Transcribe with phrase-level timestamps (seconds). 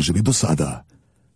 [0.00, 0.84] tražili do sada.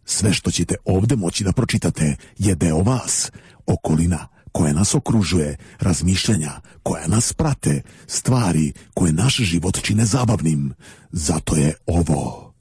[0.05, 3.31] Sve što ćete ovde moći da pročitate je deo vas,
[3.67, 10.75] okolina koja nas okružuje, razmišljanja koja nas prate, stvari koje naš život čine zabavnim.
[11.13, 12.55] Zato je ovo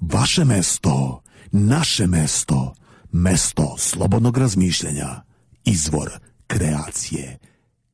[0.00, 2.74] vaše mesto, naše mesto,
[3.12, 5.22] mesto slobodnog razmišljanja,
[5.64, 6.10] izvor
[6.46, 7.38] kreacije,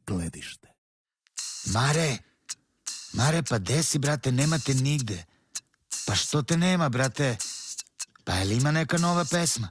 [0.07, 0.69] gledište.
[1.73, 2.19] Mare,
[3.13, 5.25] Mare, pa gde si, brate, nema te nigde.
[6.07, 7.37] Pa što te nema, brate?
[8.25, 9.69] Pa je li ima neka nova pesma?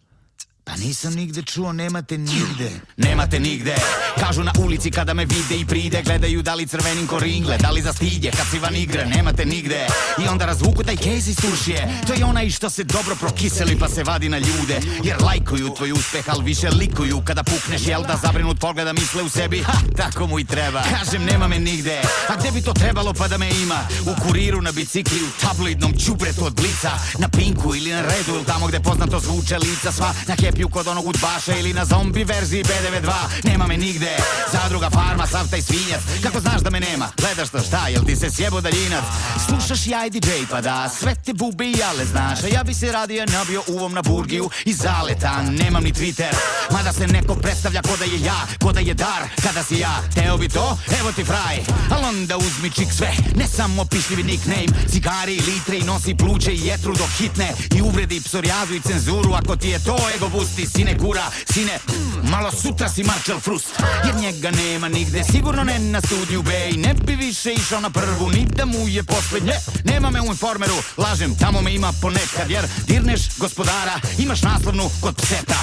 [0.66, 2.72] Pa nisam nigde čuo, nemate nigde.
[2.98, 3.76] Nemate nigde.
[4.20, 7.70] Kažu na ulici kada me vide i pride Gledaju da li crvenim ko ringle Da
[7.70, 9.88] li za stidje kad si van igre Nemate nigde.
[10.26, 13.90] I onda razvuku taj kez iz turšije To je onaj što se dobro prokiseli Pa
[13.90, 14.80] se vadi na ljude.
[15.04, 19.30] Jer lajkuju tvoj uspeh Al više likuju Kada pukneš jel da zabrinut pogleda misle u
[19.30, 19.64] sebi?
[19.64, 20.84] Ha, tako mu i treba.
[21.00, 22.02] Kažem nema me nigde.
[22.30, 23.80] A gde bi to trebalo pa da me ima?
[24.06, 28.68] U kuriru, na bicikli, u tabloidnom čubretu od blica Na pinku ili na redu tamo
[28.68, 33.12] gde poznato zvuče lica sva Na kepiju kod onog udbaša Ili na zombi verziji BDV2
[33.44, 34.18] Nema me nigde.
[34.52, 36.02] Zadruga, farma, sav taj svinjac.
[36.24, 37.10] Kako znaš da me nema?
[37.18, 39.04] Gledaš to šta, jel ti se sjebo daljinac?
[39.48, 42.44] Slušaš ja i DJ pa da Sve te bube i jale znaš.
[42.44, 46.34] A ja bi se radije nabio uvom na burgiju I zaleta, nemam ni Twitter.
[46.72, 50.02] Mada se neko predstavlja ko da je ja Ko da je dar, kada si ja
[50.16, 51.58] Teo bi to, evo ti fraj.
[51.92, 53.12] Al onda uzmi čik sve.
[53.36, 54.68] Ne samo pišljivi nickname.
[54.92, 57.54] Cigari, litre i nosi pluće i jetru dok hitne.
[57.76, 61.24] I uvredi psorijazu i cenzuru Ako ti je to ego busti, sine kura
[61.54, 61.80] Sine,
[62.24, 63.80] malo sutra si Marshall Frust.
[64.06, 67.90] Jer njega nema nigde Sigurno ne na studiju B I ne bi više išao na
[67.90, 69.54] prvu Ni da mu je poslednje
[69.86, 75.16] Nema me u informeru, lažem Tamo me ima ponekad Jer dirneš gospodara Imaš naslovnu kod
[75.16, 75.60] pseta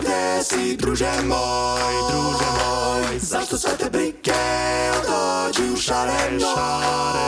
[0.00, 4.32] Gde si druže moj, druže moj Zašto sve te brike
[5.08, 7.27] dođi u Šareno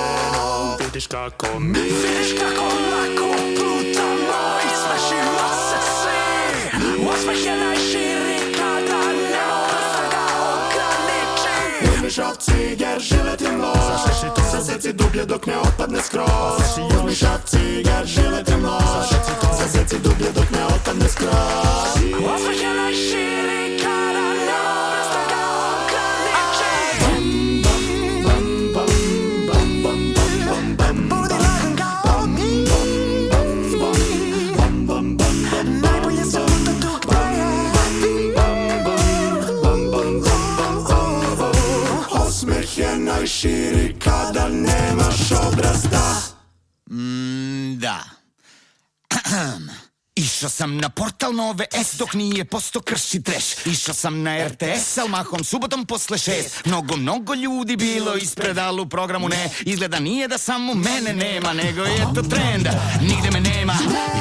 [1.01, 1.79] Vidiš kako mi.
[1.81, 7.09] Vidiš kako lako plutamo I smešimo se svi.
[7.09, 9.01] Osmeh je najširi kada
[9.33, 13.81] ne možeš da ga ograniči Uzmi šav ciger, žile ti mloj
[14.53, 16.61] Zaseci dublje dok ne otpadne skroz.
[16.97, 19.05] Uzmi šav ciger, žile ti mloj
[19.59, 21.93] Zaseci dublje dok ne otpadne skroz.
[22.35, 24.10] Osmeh je najširi kada
[43.41, 46.21] najširi kada nemaš obrazda
[46.91, 48.05] Mm, da.
[50.41, 53.67] Išao sam na portal Nove S dok nije posto krši treš.
[53.67, 56.65] Išao sam na RTS, al mahom subotom posle šest.
[56.65, 59.51] Mnogo, mnogo ljudi bilo ispred, al u programu ne.
[59.61, 62.69] Izgleda nije da samo mene nema, nego je to trend.
[63.01, 63.75] Nigde me nema,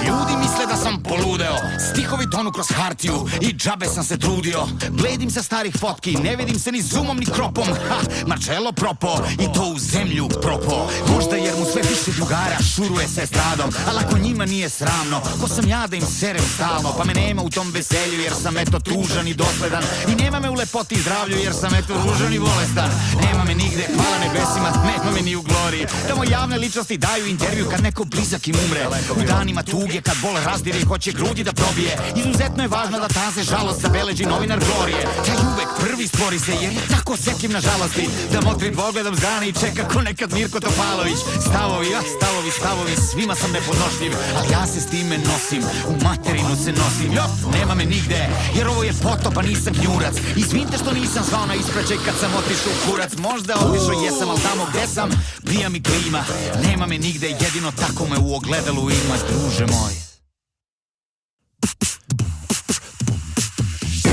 [0.07, 1.55] ljudi misle da sam poludeo.
[1.91, 4.67] Stihovi tonu kroz hartiju i džabe sam se trudio.
[4.89, 7.67] Bledim sa starih fotki, ne vidim se ni zoomom ni kropom.
[7.89, 10.89] Ha, Marcello propo i to u zemlju propo.
[11.13, 15.47] Možda jer mu sve više drugara šuruje se stradom Al ako njima nije sramno, ko
[15.47, 18.79] sam ja da im serem stalno Pa me nema u tom veselju jer sam eto
[18.79, 19.83] tužan i dosledan.
[20.07, 22.89] I nema me u lepoti i zdravlju jer sam eto ružan i bolestan.
[23.25, 25.41] Nema me nigde, hvala nebesima, nema me ni u
[25.79, 28.87] gloriji Tamo javne ličnosti daju intervju kad neko blizak im umre.
[29.15, 31.97] U danima tuge kad bol razdire i hoće grudi da probije.
[32.15, 36.73] Izuzetno je važno da taze žalost zabeleži novinar Glorije Taj uvek prvi stvori se jer
[36.73, 38.09] je tako osetljiv na žalosti.
[38.31, 41.19] Da motri dvogledom zgrane i čeka ko nekad Mirko Topalović.
[41.49, 46.55] Stavovi, a stavovi, stavovi, svima sam nepodnošljiv Ali ja se s time nosim, u materinu
[46.63, 47.13] se nosim.
[47.13, 51.45] Jo, nema me nigde, jer ovo je potop, a nisam gnjurac Izvinite što nisam zvao
[51.45, 53.11] na ispraćaj kad sam otišao u kurac.
[53.17, 55.09] Možda otišao jesam, al tamo gde sam,
[55.69, 56.23] mi klima
[56.63, 59.93] Nema me nigde, jedino tako me u ogledalu ima, druže moj.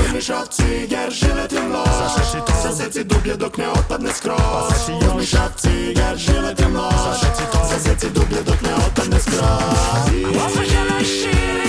[0.05, 1.85] Uzmi šav ciger, žile ti mloj
[2.63, 4.73] Zaseci dublje dok ne otpadne skroz.
[5.07, 6.93] Uzmi šav ciger, žile ti mloj
[7.71, 10.45] Zaseci dublje dok ne otpadne skroz.
[10.45, 11.66] Osmeh je najširi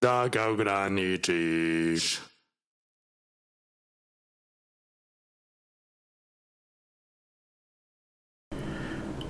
[0.00, 2.20] Da ga ograničiš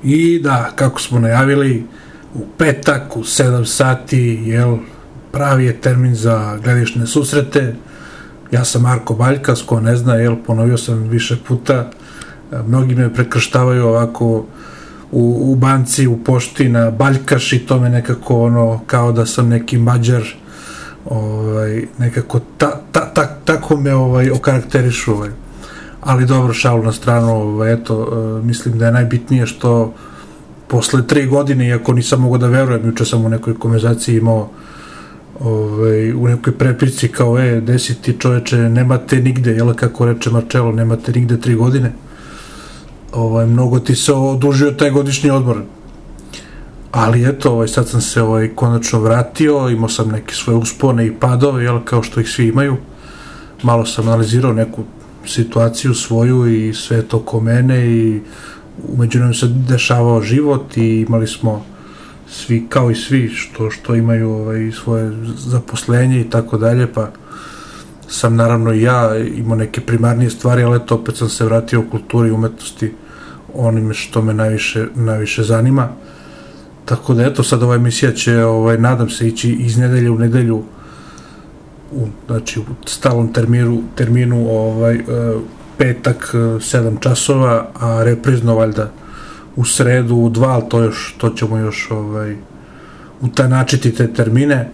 [0.02, 1.84] I da, kako smo najavili,
[2.34, 4.76] u petak u 7 sati, jel,
[5.32, 7.74] pravi je termin za gledišne susrete.
[8.50, 11.90] Ja sam Marko Baljkas, ko ne zna, jel, ponovio sam više puta.
[12.66, 14.46] Mnogi me prekrštavaju ovako
[15.12, 19.48] u, u banci, u pošti na Baljkaš i to me nekako ono, kao da sam
[19.48, 20.22] neki mađar,
[21.10, 25.12] ovaj, nekako ta, ta, ta, tako me ovaj, okarakterišu.
[25.12, 25.30] Ovaj.
[26.00, 28.08] Ali dobro, šalu na stranu, ovaj, eto,
[28.40, 29.94] e, mislim da je najbitnije što
[30.68, 34.48] posle tri godine, iako nisam mogao da verujem, juče sam u nekoj konverzaciji imao
[35.40, 40.72] ovaj, u nekoj preprici kao, e, desi ti čoveče, nemate nigde, jel, kako reče Marčelo,
[40.72, 41.92] nemate nigde tri godine.
[43.12, 45.62] Ovaj, mnogo ti se odužio taj godišnji odmor.
[46.96, 51.12] Ali eto, ovaj, sad sam se ovaj, konačno vratio, imao sam neke svoje uspone i
[51.12, 52.76] padove, jel, kao što ih svi imaju.
[53.62, 54.84] Malo sam analizirao neku
[55.26, 58.20] situaciju svoju i sve to ko mene i
[58.88, 61.64] umeđu nam se dešavao život i imali smo
[62.28, 67.10] svi, kao i svi, što, što imaju ovaj, svoje zaposlenje i tako dalje, pa
[68.08, 71.90] sam naravno i ja imao neke primarnije stvari, ali eto, opet sam se vratio u
[71.90, 72.92] kulturi i umetnosti
[73.54, 75.88] onime što me najviše, najviše zanima.
[76.86, 80.62] Tako da eto, sad ova emisija će, ovaj, nadam se, ići iz nedelje u nedelju
[81.92, 85.02] u, znači, u stalnom terminu, terminu ovaj, e,
[85.78, 88.90] petak 7 časova, a reprizno valjda
[89.56, 92.36] u sredu u 2, ali to, još, to ćemo još ovaj,
[93.20, 94.70] utanačiti te termine.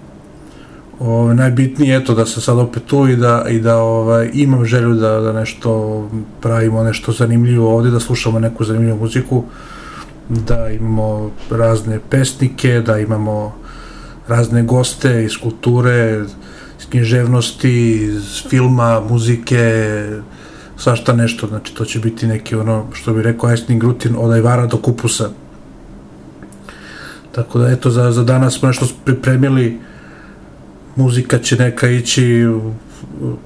[0.99, 4.65] Ovaj, najbitnije je to da sam sad opet tu i da, i da ovaj, imam
[4.65, 6.11] želju da, da nešto
[6.41, 9.44] pravimo, nešto zanimljivo ovde, da slušamo neku zanimljivu muziku,
[10.32, 13.55] da imamo razne pesnike, da imamo
[14.29, 16.25] razne goste iz kulture,
[16.81, 20.06] iz književnosti, iz filma, muzike,
[20.76, 24.67] svašta nešto, znači to će biti neki ono, što bi rekao Aisling rutin, od ajvara
[24.67, 25.31] do kupusa.
[27.32, 29.81] Tako da eto, za, za danas smo nešto pripremili,
[30.96, 32.46] muzika će neka ići,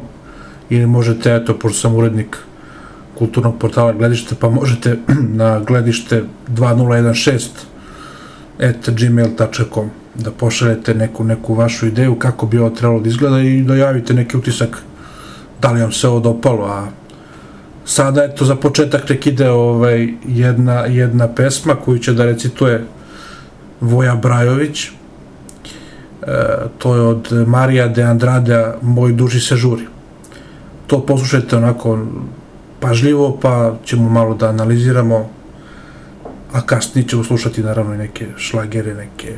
[0.71, 2.39] ili možete, eto, pošto sam urednik
[3.19, 4.99] kulturnog portala Gledište, pa možete
[5.41, 7.49] na gledište 2016
[8.59, 13.63] at gmail.com da pošaljete neku, neku vašu ideju kako bi ovo trebalo da izgleda i
[13.63, 14.83] da javite neki utisak
[15.65, 16.87] da li vam se ovo dopalo, a
[17.85, 22.85] sada eto za početak nek ide ovaj, jedna, jedna pesma koju će da recituje
[23.81, 24.91] Voja Brajović, e,
[26.79, 29.87] to je od Marija de Andrade Moj duži se žuri.
[30.87, 31.99] To poslušajte onako
[32.85, 35.29] pažljivo, pa ćemo malo da analiziramo,
[36.53, 39.37] a kasnije ćemo slušati naravno i neke šlagere, neke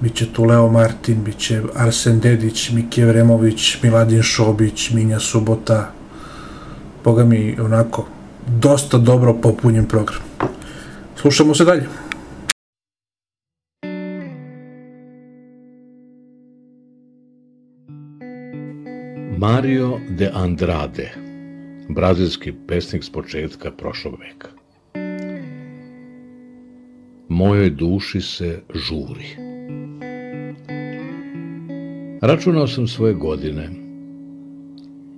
[0.00, 5.90] Biće tu Leo Martin, biće Arsen Dedić, Miki Vremović, Miladin Šobić, Minja Subota.
[7.04, 8.06] Boga mi, onako,
[8.46, 10.20] dosta dobro popunjen program.
[11.16, 11.86] Slušamo se dalje.
[19.38, 21.25] Mario de Andrade,
[21.88, 24.48] brazilski pesnik s početka prošlog veka.
[27.28, 29.26] Mojoj duši se žuri.
[32.20, 33.70] Računao sam svoje godine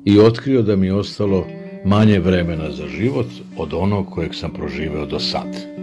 [0.04, 1.46] i otkrio da mi je ostalo
[1.84, 5.78] manje vremena za život od onog kojeg sam proživeo do sad.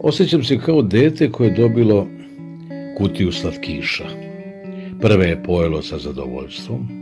[0.00, 2.06] Osjećam se kao dete koje je dobilo
[2.98, 4.04] kutiju slatkiša.
[5.00, 6.97] Prve je pojelo sa zadovoljstvom,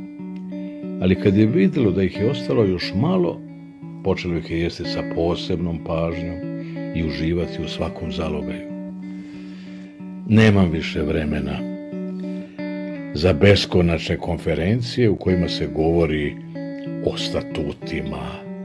[1.01, 3.41] ali kad je vidjelo da ih je ostalo još malo,
[4.05, 6.37] počelo ih je jesti sa posebnom pažnjom
[6.95, 8.67] i uživati u svakom zalogaju.
[10.29, 11.59] Nemam više vremena
[13.15, 16.37] za beskonačne konferencije u kojima se govori
[17.05, 18.23] o statutima,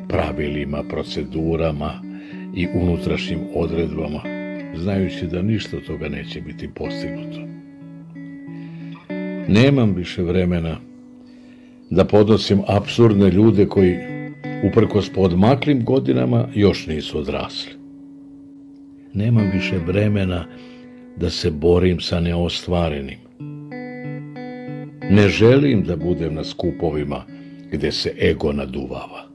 [0.09, 2.01] pravilima, procedurama
[2.55, 4.21] i unutrašnjim odredbama,
[4.75, 7.39] znajući da ništa od toga neće biti postignuto.
[9.47, 10.90] Nemam više vremena
[11.91, 13.98] da podnosim absurdne ljude koji,
[14.71, 17.71] uprkos podmaklim godinama, još nisu odrasli.
[19.13, 20.45] Nemam više vremena
[21.17, 23.17] da se borim sa neostvarenim.
[25.10, 27.25] Ne želim da budem na skupovima
[27.71, 29.27] gde se ego naduvava.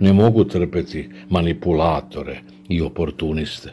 [0.00, 3.72] Ne mogu trpeti manipulatore i oportuniste.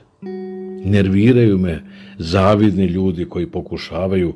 [0.86, 1.83] Nerviraju me
[2.17, 4.33] zavidni ljudi koji pokušavaju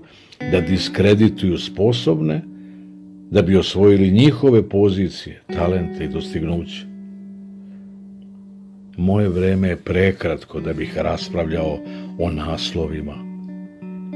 [0.52, 2.42] da diskredituju sposobne
[3.32, 6.86] da bi osvojili njihove pozicije, talente i dostignuće.
[8.98, 11.80] Moje vreme je prekratko da bih raspravljao
[12.20, 13.16] o naslovima.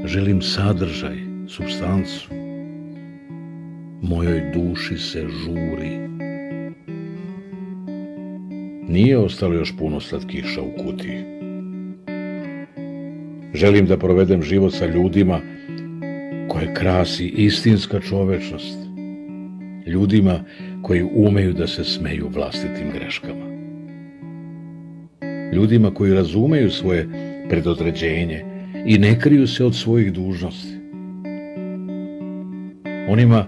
[0.04, 1.16] Želim sadržaj,
[1.48, 2.28] substancu.
[4.02, 6.08] Mojoj duši se žuri.
[8.88, 11.24] Nije ostalo još puno slatkiša u kutiji.
[13.54, 15.40] Želim da provedem život sa ljudima
[16.48, 18.78] koje krasi istinska čovečnost.
[19.86, 20.44] Ljudima
[20.82, 23.48] koji umeju da se smeju vlastitim greškama.
[25.52, 27.08] Ljudima koji razumeju svoje
[27.48, 28.44] predodređenje
[28.86, 30.78] i ne kriju se od svojih dužnosti.
[33.08, 33.46] Onima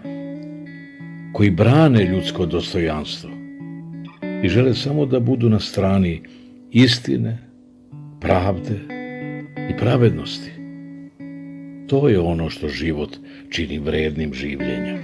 [1.32, 3.30] koji brane ljudsko dostojanstvo
[4.42, 6.22] i žele samo da budu na strani
[6.70, 7.38] istine,
[8.20, 8.80] pravde
[9.70, 10.59] i pravednosti.
[11.90, 13.16] To je ono što život
[13.50, 14.98] čini vrednim življenja.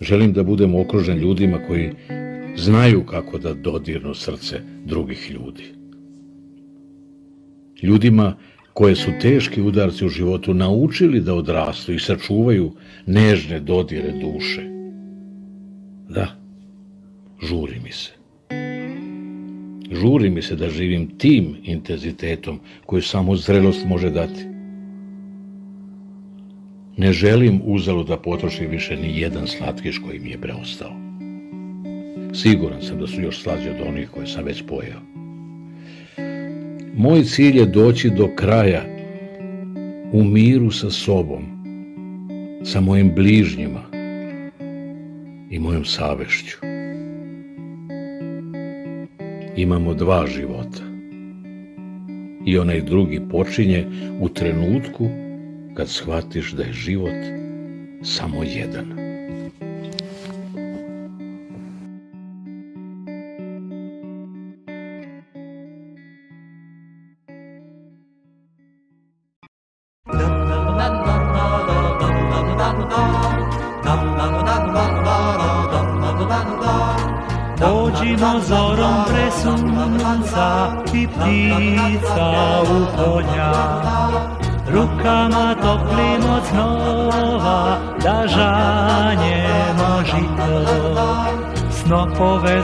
[0.00, 1.90] Želim da budem okružen ljudima koji
[2.56, 5.66] znaju kako da dodirnu srce drugih ljudi.
[7.82, 8.36] Ljudima
[8.72, 12.72] koje su teški udarci u životu naučili da odrastu i sačuvaju
[13.06, 14.62] nežne dodire duše.
[16.08, 16.28] Da,
[17.42, 18.13] žuri mi se.
[19.90, 24.44] Žuri mi se da živim tim intenzitetom koju samo zrelost može dati.
[26.96, 30.92] Ne želim uzalu da potrošim više ni jedan slatkiš koji mi je preostao.
[32.34, 35.00] Siguran sam da su još slađe od onih koje sam već pojeo.
[36.96, 38.84] Moj cilj je doći do kraja
[40.12, 41.44] u miru sa sobom,
[42.64, 43.82] sa mojim bližnjima
[45.50, 46.73] i mojom savešću
[49.56, 50.82] imamo dva života.
[52.46, 53.86] I onaj drugi počinje
[54.20, 55.08] u trenutku
[55.74, 57.22] kad shvatiš da je život
[58.02, 58.93] samo jedan.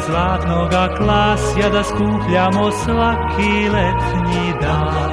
[0.06, 5.10] Zlatnoga klasja da skupljamo svaki letnji dan.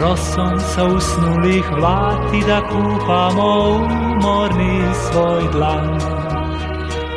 [0.00, 5.98] Rosom sa usnulih vlati da kupamo umorni svoj dlan.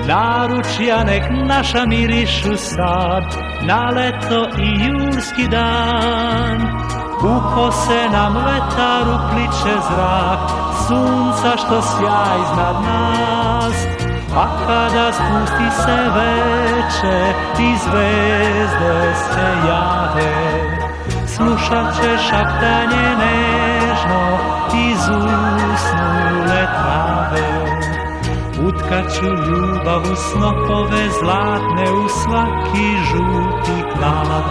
[0.08, 3.24] Naručja nek naša mirišu sad
[3.64, 6.62] Na leto i julski dan.
[7.24, 10.40] U kose nam vetar upliče zrak
[10.88, 13.31] Sunca što sja iznad nas
[14.34, 20.34] Pa kada spusti se veče I zvezde se jave
[21.28, 24.38] Slušat će šaptanje nežno
[24.90, 27.72] Iz usnule trave
[28.68, 34.44] Utkaću ljubav u snopove zlatne u svaki žuti klav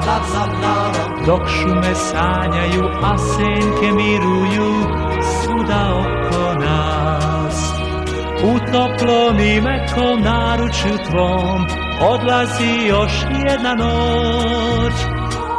[1.27, 4.73] Dok šume sanjaju, a senke miruju
[5.23, 6.70] svuda oko nas
[8.43, 11.67] U toplom i mekom naručju tvom
[12.11, 13.13] odlazi još
[13.49, 14.95] jedna noć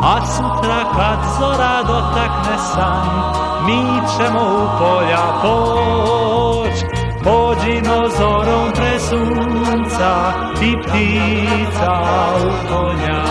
[0.02, 3.34] A sutra kad zora dotakne san,
[3.66, 3.84] mi
[4.18, 12.02] ćemo u polja poć Pođimo zorom pre sunca i ptica
[12.38, 13.24] u konja.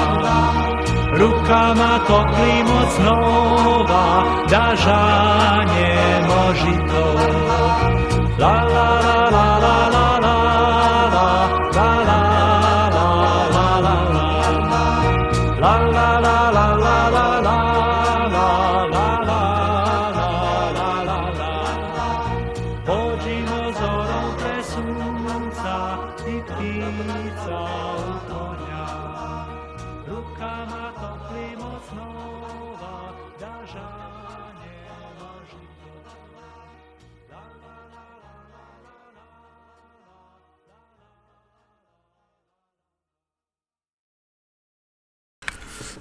[1.18, 7.14] Rukama toplim od snova da žanjemo žito.
[8.38, 9.09] La la la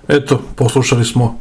[0.10, 1.40] Eto, poslušali smo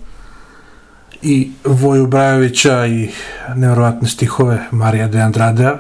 [1.22, 3.10] i Voju Brajovića i
[3.54, 5.76] nevjerovatne stihove Marija de Andradea,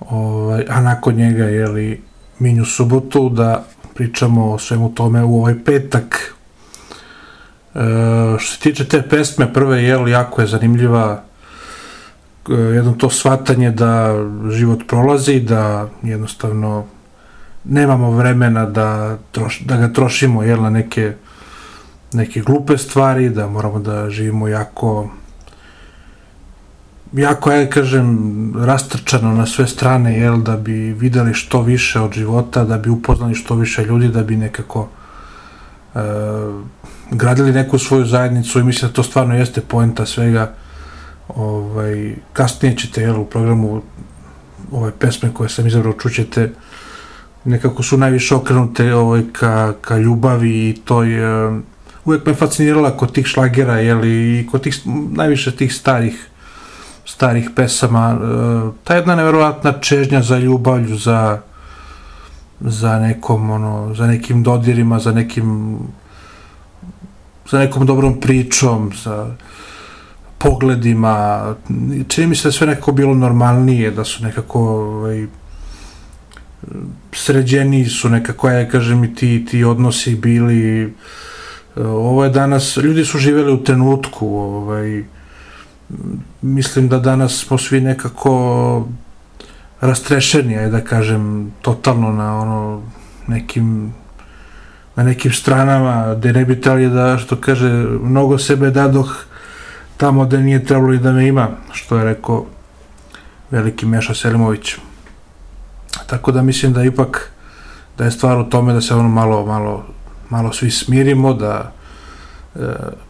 [0.00, 2.02] ovaj, a nakon njega je li
[2.38, 6.34] Minju subotu da pričamo o svemu tome u ovaj petak.
[7.74, 7.78] E,
[8.38, 11.22] što se tiče te pesme, prve je li jako je zanimljiva
[12.48, 14.14] e, jedno to shvatanje da
[14.50, 16.84] život prolazi, da jednostavno
[17.64, 21.14] nemamo vremena da, troš, da ga trošimo jel, na neke
[22.12, 25.10] neke glupe stvari, da moramo da živimo jako
[27.12, 32.64] jako, ja kažem, rastrčano na sve strane, jel, da bi videli što više od života,
[32.64, 34.88] da bi upoznali što više ljudi, da bi nekako
[35.94, 35.98] e,
[37.10, 40.52] gradili neku svoju zajednicu i mislim da to stvarno jeste poenta svega.
[41.28, 43.82] Ovaj, kasnije ćete, jel, u programu
[44.72, 46.52] ove pesme koje sam izabrao čućete
[47.44, 51.50] nekako su najviše okrenute ovaj, ka, ka ljubavi i toj e,
[52.04, 54.80] uvek me fascinirala kod tih šlagera, jeli, i kod tih,
[55.12, 56.26] najviše tih starih
[57.04, 61.40] starih pesama, e, ta jedna neverovatna čežnja za ljubavlju, za
[62.60, 65.78] za nekom, ono, za nekim dodirima, za nekim
[67.50, 69.34] za nekom dobrom pričom, za
[70.38, 71.54] pogledima,
[72.08, 75.26] čini mi se da sve nekako bilo normalnije, da su nekako ovaj,
[77.12, 80.92] sređeniji su nekako, ja kažem, i ti, ti odnosi bili
[81.76, 85.04] ovo je danas, ljudi su živeli u trenutku, ovaj,
[86.42, 88.86] mislim da danas smo svi nekako
[89.80, 92.82] rastrešeni, aj da kažem, totalno na ono
[93.26, 93.92] nekim
[94.96, 97.68] na nekim stranama gde ne bi trebali da, što kaže,
[98.02, 99.24] mnogo sebe dadoh
[99.96, 102.46] tamo gde nije trebalo i da me ima, što je rekao
[103.50, 104.74] veliki Meša Selimović.
[106.06, 107.32] Tako da mislim da ipak
[107.98, 109.84] da je stvar u tome da se ono malo, malo
[110.30, 111.72] malo svi smirimo, da
[112.54, 112.60] e,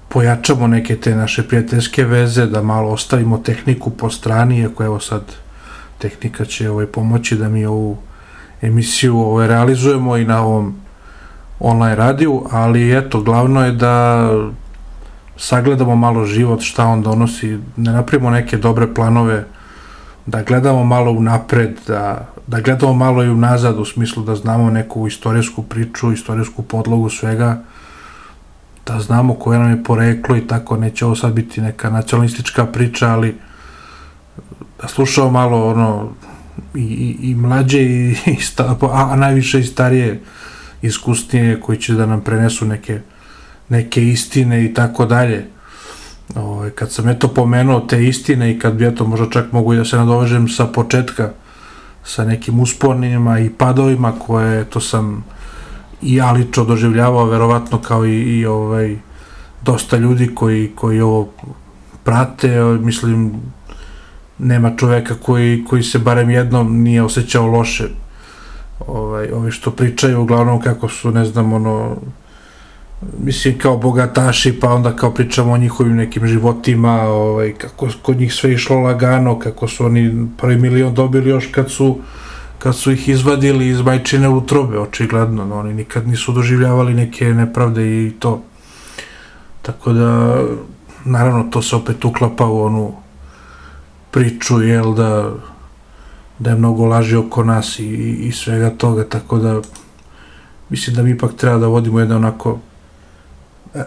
[0.08, 5.22] pojačamo neke te naše prijateljske veze, da malo ostavimo tehniku po strani, iako evo sad
[5.98, 7.98] tehnika će ovaj, pomoći da mi ovu
[8.62, 10.74] emisiju ovaj, realizujemo i na ovom
[11.60, 14.28] online radiju, ali eto, glavno je da
[15.36, 19.44] sagledamo malo život, šta on donosi, ne napravimo neke dobre planove,
[20.26, 25.06] da gledamo malo unapred, da, da gledamo malo i unazad u smislu da znamo neku
[25.06, 27.62] istorijsku priču, istorijsku podlogu svega,
[28.86, 33.08] da znamo koje nam je poreklo i tako, neće ovo sad biti neka nacionalistička priča,
[33.08, 33.36] ali
[34.82, 36.08] da slušamo malo ono
[36.74, 40.20] i, i, i mlađe i, i sta, a, a najviše i starije
[40.82, 43.00] iskusnije koji će da nam prenesu neke
[43.70, 45.46] neke istine i tako dalje
[46.34, 49.84] ovaj, kad sam eto pomenuo te istine i kad bi eto možda čak mogu da
[49.84, 51.30] se nadovežem sa početka
[52.04, 55.24] sa nekim usponima i padovima koje to sam
[56.02, 58.96] i ja lično doživljavao verovatno kao i, i ovaj
[59.62, 61.28] dosta ljudi koji, koji ovo
[62.04, 63.32] prate, mislim
[64.38, 67.88] nema čoveka koji, koji se barem jednom nije osjećao loše
[68.86, 71.96] ovaj, ovi što pričaju uglavnom kako su, ne znam, ono
[73.18, 78.34] mislim kao bogataši pa onda kao pričamo o njihovim nekim životima ovaj, kako kod njih
[78.34, 81.98] sve išlo lagano kako su oni prvi milion dobili još kad su
[82.58, 88.06] kad su ih izvadili iz majčine utrobe očigledno no, oni nikad nisu doživljavali neke nepravde
[88.06, 88.42] i to.
[89.62, 90.40] Tako da
[91.04, 92.92] naravno to se opet uklapa u onu
[94.10, 95.30] priču jel da
[96.38, 97.84] da je mnogo laži oko nas i,
[98.20, 99.60] i svega toga tako da
[100.68, 102.58] mislim da mi ipak treba da vodimo jedan onako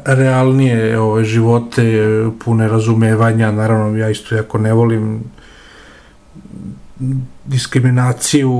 [0.05, 1.83] realnije ove živote,
[2.45, 5.23] pune razumevanja, naravno ja isto jako ne volim
[7.45, 8.51] diskriminaciju,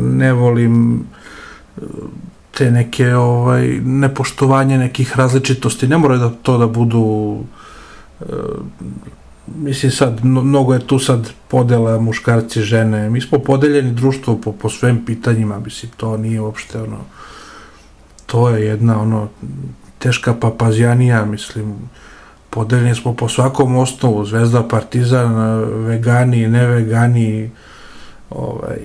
[0.00, 1.04] ne volim
[2.58, 7.36] te neke ovaj nepoštovanje nekih različitosti, ne mora da to da budu
[9.56, 13.10] mislim sad, mno- mnogo je tu sad podela muškarci, žene.
[13.10, 16.98] Mi smo podeljeni društvo po, po svim pitanjima, mislim, to nije uopšte ono,
[18.26, 19.28] to je jedna ono,
[20.00, 21.74] teška papazjanija, mislim,
[22.50, 25.34] podeljeni smo po svakom osnovu, Zvezda, Partizan,
[25.86, 27.50] vegani, ne vegani,
[28.30, 28.78] ovaj,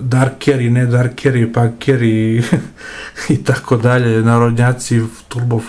[0.00, 2.42] darkeri, ne darkeri, punkeri
[3.34, 5.60] i tako dalje, narodnjaci, turbo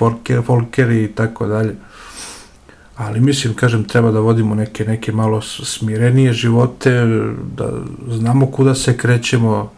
[0.46, 1.76] folkeri, i tako dalje.
[2.96, 6.92] Ali mislim, kažem, treba da vodimo neke, neke malo smirenije živote,
[7.58, 7.70] da
[8.08, 9.72] znamo kuda se krećemo,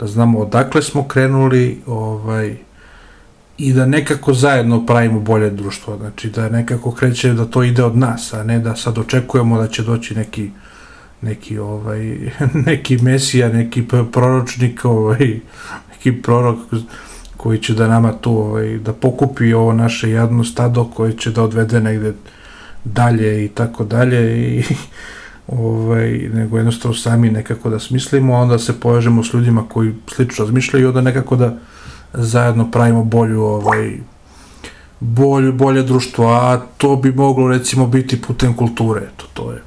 [0.00, 2.56] da znamo odakle smo krenuli, ovaj,
[3.58, 7.96] i da nekako zajedno pravimo bolje društvo, znači da nekako kreće da to ide od
[7.96, 10.50] nas, a ne da sad očekujemo da će doći neki
[11.20, 12.16] neki ovaj
[12.66, 15.40] neki mesija, neki proročnik, ovaj
[15.90, 16.58] neki prorok
[17.36, 21.42] koji će da nama tu ovaj da pokupi ovo naše jadno stado koje će da
[21.42, 22.12] odvede negde
[22.84, 24.62] dalje i tako dalje i
[25.46, 30.44] ovaj, nego jednostavno sami nekako da smislimo, a onda se povežemo s ljudima koji slično
[30.44, 31.58] razmišljaju i onda nekako da
[32.14, 33.98] zajedno pravimo bolju ovaj,
[35.00, 39.62] bolje, bolje društvo, a to bi moglo recimo biti putem kulture, eto, to je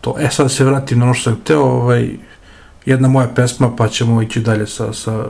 [0.00, 0.14] to.
[0.18, 2.10] E sad da se vratim na ono što sam hteo, ovaj,
[2.86, 5.26] jedna moja pesma, pa ćemo ići dalje sa, sa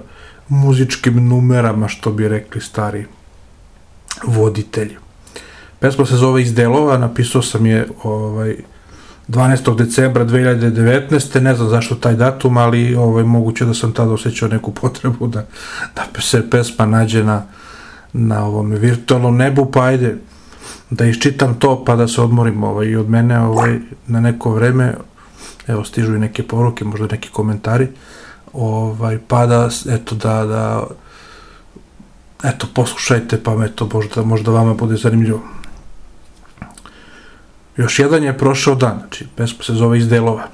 [0.49, 3.07] muzičkim numerama, što bi rekli stari
[4.27, 4.97] voditelji.
[5.81, 8.57] Pesma se zove Iz delova, napisao sam je ovaj,
[9.29, 9.77] 12.
[9.77, 11.41] decembra 2019.
[11.41, 15.47] Ne znam zašto taj datum, ali ovaj, moguće da sam tada osjećao neku potrebu da,
[15.95, 17.43] da se pesma nađe na,
[18.13, 20.17] na ovom virtualnom nebu, pa ajde
[20.91, 24.95] da iščitam to pa da se odmorim ovaj, i od mene ovaj, na neko vreme
[25.67, 27.89] evo stižu i neke poruke, možda neki komentari
[28.53, 30.87] ovaj, pa da, eto da, da
[32.45, 35.43] eto poslušajte pa me to možda, možda vama bude zanimljivo
[37.79, 40.49] još jedan je prošao dan, znači pesma se zove iz delova.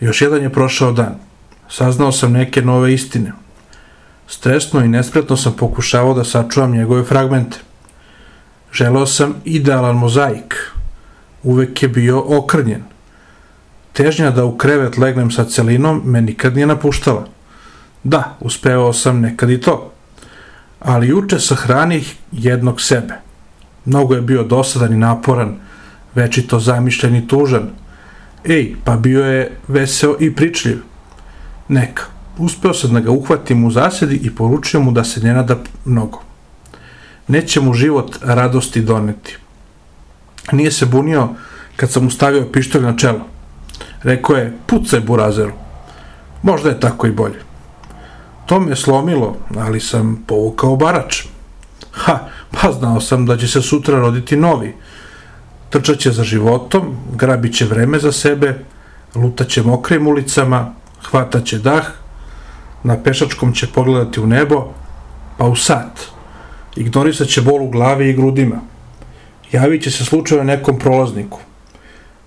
[0.00, 1.14] Još jedan je prošao dan.
[1.68, 3.32] Saznao sam neke nove istine.
[4.26, 7.58] Stresno i nespretno sam pokušavao da sačuvam njegove fragmente.
[8.72, 10.72] Želeo sam idealan mozaik.
[11.42, 12.82] Uvek je bio okrnjen.
[13.92, 17.26] Težnja da u krevet legnem sa celinom me nikad nije napuštala.
[18.02, 19.92] Da, uspevao sam nekad i to.
[20.80, 23.14] Ali juče sahranih jednog sebe.
[23.84, 25.56] Mnogo je bio dosadan i naporan,
[26.14, 27.70] večito zamišljen i tužan.
[28.44, 30.82] Ej, pa bio je veseo i pričljiv.
[31.68, 32.02] Neka.
[32.38, 36.22] Uspeo sam da ga uhvatim u zasedi i poručio mu da se ne nada mnogo.
[37.28, 39.36] Neće mu život radosti doneti.
[40.52, 41.28] Nije se bunio
[41.76, 43.26] kad sam mu stavio pištolj na čelo.
[44.02, 45.52] Rekao je, pucaj burazeru.
[46.42, 47.40] Možda je tako i bolje.
[48.46, 51.24] To me slomilo, ali sam povukao barač.
[51.92, 52.18] Ha,
[52.50, 54.74] pa znao sam da će se sutra roditi novi,
[55.70, 58.54] trčaće za životom, grabiće vreme za sebe,
[59.14, 60.74] lutaće mokrim ulicama,
[61.10, 61.86] hvataće dah,
[62.82, 64.72] na pešačkom će pogledati u nebo,
[65.38, 66.00] pa u sat.
[66.76, 68.60] Ignorisat će bol u glavi i grudima.
[69.52, 71.40] Javit će se slučajno nekom prolazniku.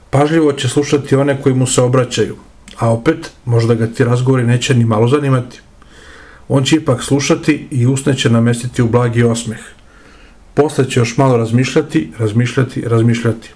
[0.09, 2.35] Pažljivo će slušati one koji mu se obraćaju,
[2.79, 5.59] a opet možda ga ti razgovori neće ni malo zanimati.
[6.47, 9.59] On će ipak slušati i usne će namestiti u blagi osmeh.
[10.53, 13.49] Posle će još malo razmišljati, razmišljati, razmišljati.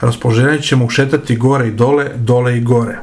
[0.00, 2.98] Raspoloženje će mu šetati gore i dole, dole i gore.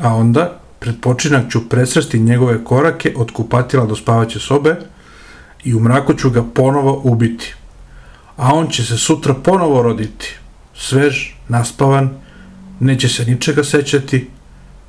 [0.00, 4.76] A onda, pred počinak ću presresti njegove korake od kupatila do spavaće sobe
[5.64, 7.54] i u mraku ću ga ponovo ubiti.
[8.36, 10.34] A on će se sutra ponovo roditi.
[10.74, 12.10] Svež, naspavan,
[12.80, 14.30] neće se ničega sećati,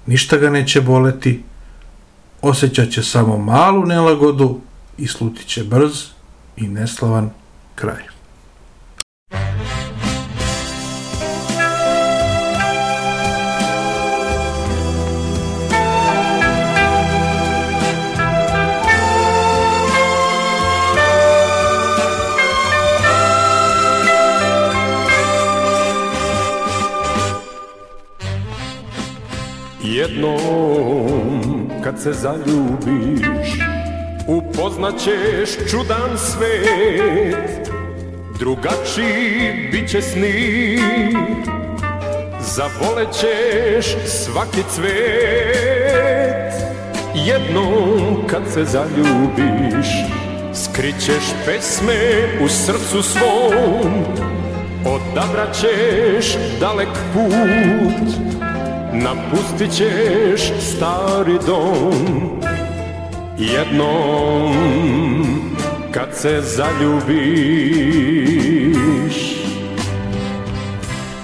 [0.06, 1.44] ništa ga neće boleti,
[2.42, 4.60] osjećat će samo malu nelagodu
[4.98, 6.15] i slutit će brz
[6.58, 7.30] i neslavan
[7.76, 8.04] kraj.
[29.84, 33.65] Jednom kad se zaljubiš
[34.28, 37.70] Upoznaćeš čudan svet.
[38.40, 40.80] Drugačiji bit će sni
[42.40, 46.54] Zavolećeš svaki cvet.
[47.16, 49.88] Jednom kad se zaljubiš
[50.54, 54.06] Skrićeš pesme u srcu svom.
[54.86, 58.10] Odabraćeš dalek put
[58.94, 62.45] Napustit ćeš stari dom
[63.38, 64.56] Jednom
[65.92, 67.16] kad se zaljubiš.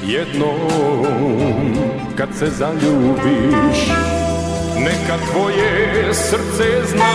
[0.04, 1.76] Jednom
[2.18, 3.88] kad se zaljubiš.
[4.78, 7.14] Neka tvoje srce zna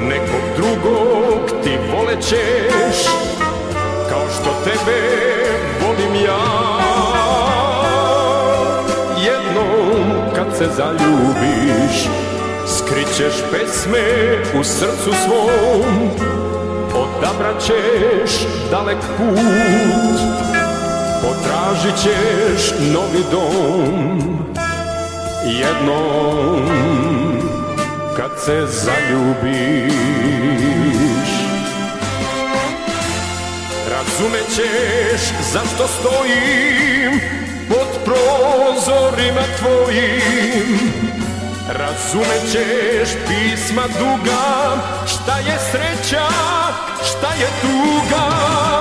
[0.00, 3.06] Nekog drugog ti volećeš
[4.08, 5.00] Kao što tebe
[5.82, 6.40] volim ja.
[9.24, 12.29] Jednom kad se zaljubiš
[12.90, 13.98] Skrićeš pesme
[14.60, 16.10] u srcu svom
[16.94, 18.32] Odabrat ćeš
[18.70, 20.20] dalek put.
[21.22, 24.18] Potražit ćeš novi dom
[25.44, 26.68] Jednom
[28.16, 29.90] kad se zaljubiš.
[33.90, 35.20] Razumećeš
[35.52, 37.20] zašto stojim
[37.68, 41.19] pod prozorima tvojim
[41.72, 46.26] Razumećeš pisma duga Šta je sreća,
[47.04, 48.79] šta je tuga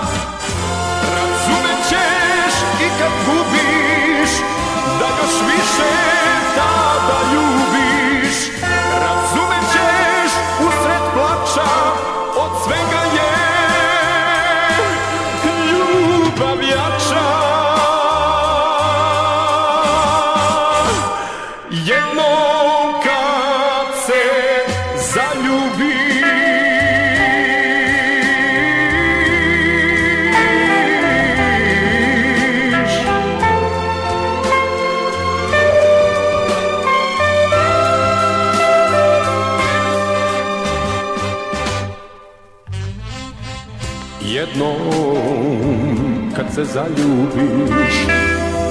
[46.73, 47.95] zaljubiš.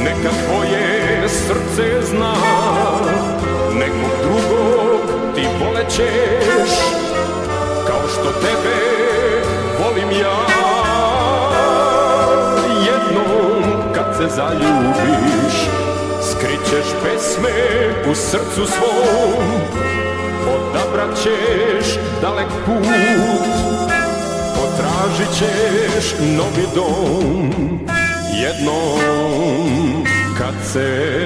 [0.04, 2.34] Neka tvoje srce zna
[3.74, 5.00] Nekog drugog
[5.34, 6.70] ti volećeš
[7.86, 8.76] Kao što tebe
[9.82, 10.38] volim ja.
[12.86, 15.54] Jednom kad se zaljubiš
[16.30, 17.50] Skrićeš pesme
[18.10, 19.44] u srcu svom.
[20.48, 23.68] Odabrat ćeš dalek put
[24.98, 27.50] Potražit ćeš novi dom
[28.42, 30.04] Jednom
[30.38, 31.18] kad se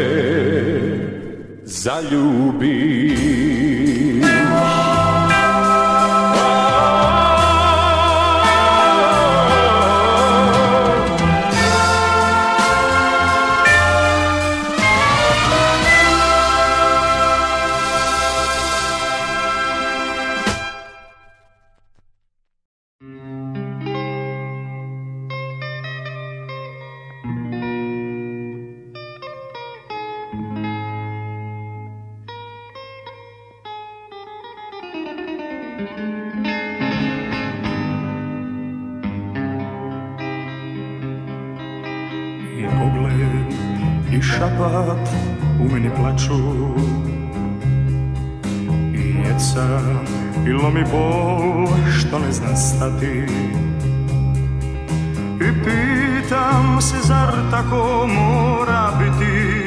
[55.64, 59.64] pitam se zar tako mora biti?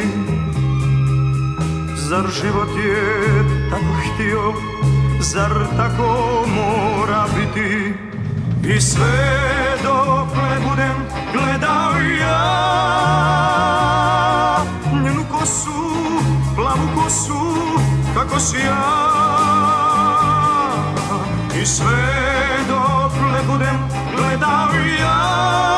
[1.95, 4.53] Zar život je tako htio
[5.19, 7.93] Zar tako mora biti?
[8.75, 9.45] I sve
[9.83, 10.95] dok ne budem
[11.33, 12.45] gledao ja
[15.03, 15.71] Njenu kosu,
[16.55, 17.55] plavu kosu,
[18.13, 19.15] kako si ja.
[21.61, 22.05] I sve
[22.67, 23.79] dok ne budem
[24.15, 24.69] gledao
[24.99, 25.74] ja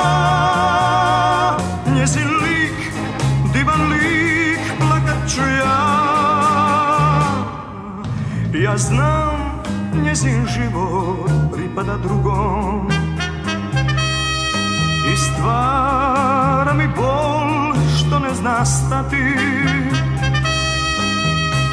[8.77, 9.61] Znam
[10.03, 12.89] njezin život pripada drugom.
[15.13, 19.35] I stvara mi bol što ne zna stati.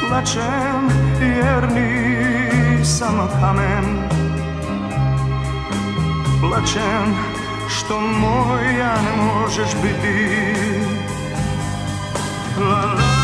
[0.09, 0.89] Plačem
[1.21, 4.09] jer nisam kamen.
[6.41, 7.15] Plačem
[7.69, 10.29] što moja ne možeš biti.
[12.59, 13.14] La la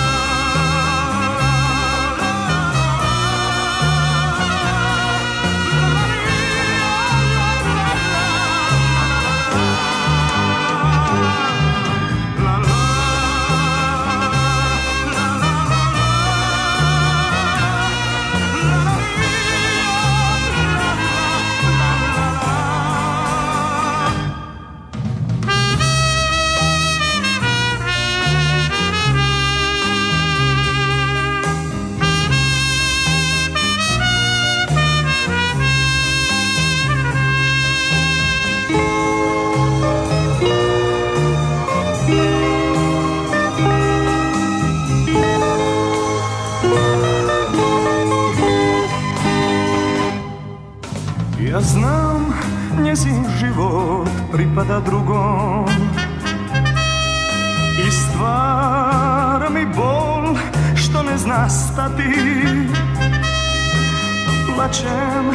[64.72, 65.32] Plačem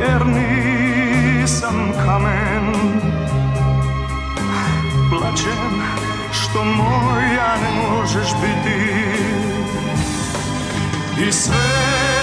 [0.00, 2.74] jer nisam kamen
[5.10, 5.82] Plačem
[6.32, 8.94] što moja ne možeš biti
[11.28, 12.13] I sve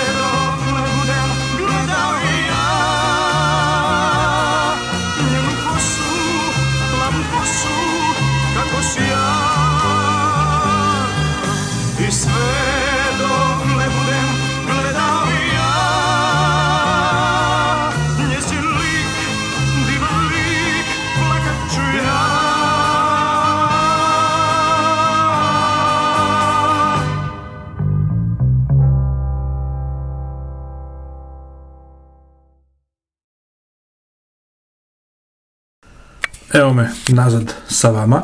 [36.54, 38.24] Evo me nazad sa vama.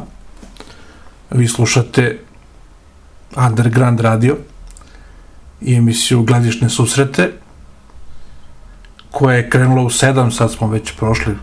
[1.29, 2.19] Vi slušate
[3.35, 4.37] Underground Radio
[5.61, 7.33] i emisiju Gledišne susrete
[9.11, 11.35] koja je krenula u 7, sad smo već prošli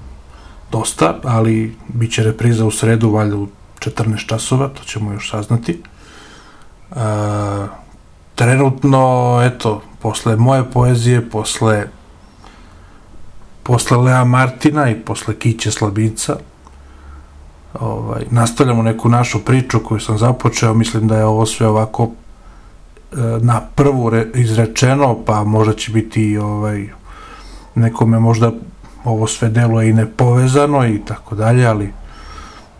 [0.70, 5.82] dosta, ali bit će repriza u sredu, valjda u 14 časova, to ćemo još saznati.
[6.90, 6.96] E,
[8.34, 11.86] trenutno, eto, posle moje poezije, posle
[13.62, 16.36] posle Lea Martina i posle Kiće Slabinca,
[17.80, 22.10] ovaj, nastavljamo neku našu priču koju sam započeo, mislim da je ovo sve ovako
[23.12, 26.88] e, na prvu re, izrečeno, pa možda će biti ovaj,
[27.74, 28.52] nekome možda
[29.04, 31.92] ovo sve deluje i nepovezano i tako dalje, ali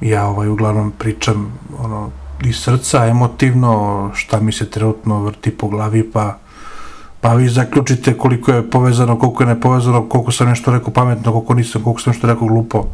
[0.01, 2.11] ja ovaj uglavnom pričam ono
[2.45, 6.39] iz srca, emotivno, šta mi se trenutno vrti po glavi, pa
[7.21, 11.55] pa vi zaključite koliko je povezano, koliko je nepovezano, koliko sam nešto rekao pametno, koliko
[11.55, 12.87] nisam, koliko sam nešto rekao glupo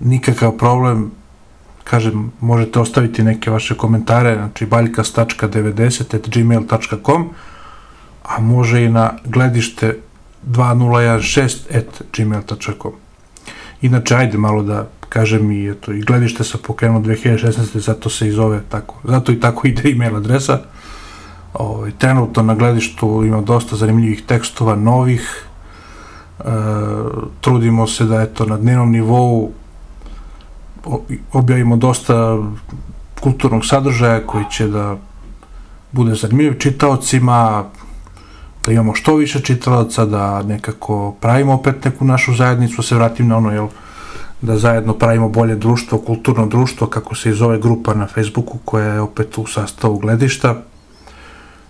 [0.00, 1.10] nikakav problem
[1.84, 7.28] kažem, možete ostaviti neke vaše komentare, znači baljkas.90
[8.22, 9.98] a može i na gledište
[10.46, 12.92] 2016 at gmail.com
[13.82, 17.78] Inače, ajde malo da kažem i eto, i gledište sa pokrenuo 2016.
[17.78, 18.94] zato se i zove tako.
[19.04, 20.60] Zato i tako ide email adresa.
[21.54, 25.44] Ovaj, trenutno na gledištu ima dosta zanimljivih tekstova, novih.
[26.38, 26.42] E,
[27.40, 29.52] trudimo se da eto, na dnevnom nivou
[31.32, 32.38] objavimo dosta
[33.20, 34.96] kulturnog sadržaja koji će da
[35.92, 37.64] bude zanimljiv čitaocima,
[38.66, 43.36] da imamo što više čitalaca, da nekako pravimo opet neku našu zajednicu, se vratim na
[43.36, 43.68] ono, jel,
[44.40, 48.86] da zajedno pravimo bolje društvo, kulturno društvo, kako se i zove grupa na Facebooku, koja
[48.86, 50.54] je opet u sastavu gledišta,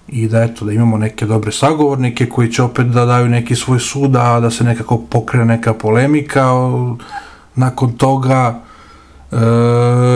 [0.09, 3.81] i da eto, da imamo neke dobre sagovornike koji će opet da daju neki svoj
[3.81, 6.50] sud, a da se nekako pokrene neka polemika,
[7.55, 8.61] nakon toga,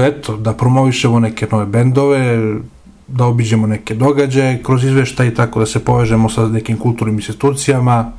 [0.07, 2.55] eto, da promovišemo neke nove bendove,
[3.09, 8.13] da obiđemo neke događaje kroz izveštaj, tako da se povežemo sa nekim kulturnim institucijama.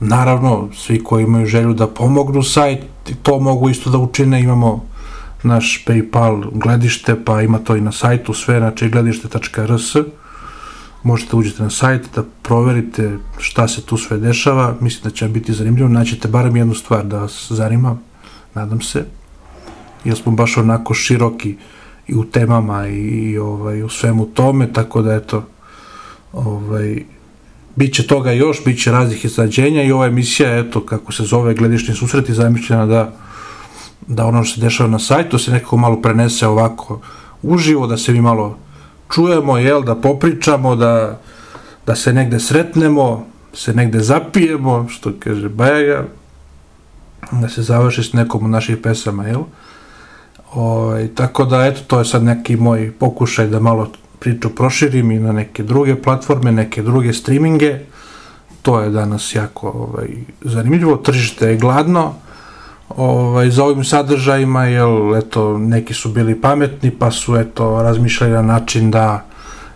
[0.00, 2.80] Naravno, svi koji imaju želju da pomognu sajt,
[3.22, 4.84] to mogu isto da učine, imamo
[5.42, 9.96] naš Paypal gledište, pa ima to i na sajtu sve, znači gledište.rs
[11.02, 15.32] možete uđete na sajt da proverite šta se tu sve dešava, mislim da će vam
[15.32, 17.96] biti zanimljivo, naćete barem jednu stvar da vas zanima,
[18.54, 19.04] nadam se,
[20.04, 21.56] jer smo baš onako široki
[22.08, 25.44] i u temama i, i ovaj, u svemu tome, tako da eto,
[26.32, 27.04] ovaj,
[27.76, 31.54] bit će toga još, bit će raznih izrađenja i ova emisija, eto, kako se zove
[31.54, 33.12] gledišni susreti, zamišljena da
[34.06, 37.00] da ono što se dešava na sajtu se nekako malo prenese ovako
[37.42, 38.58] uživo, da se mi malo
[39.14, 41.20] čujemo, jel, da popričamo, da,
[41.86, 46.04] da se negde sretnemo, se negde zapijemo, što kaže Bajaga,
[47.32, 49.42] da se završi s nekom od naših pesama, jel?
[50.54, 55.10] O, i tako da, eto, to je sad neki moj pokušaj da malo priču proširim
[55.10, 57.78] i na neke druge platforme, neke druge streaminge.
[58.62, 60.08] To je danas jako ovaj,
[60.40, 60.96] zanimljivo.
[60.96, 62.14] Tržište je gladno
[62.88, 68.42] ovaj, za ovim sadržajima, jer eto, neki su bili pametni, pa su eto, razmišljali na
[68.42, 69.24] način da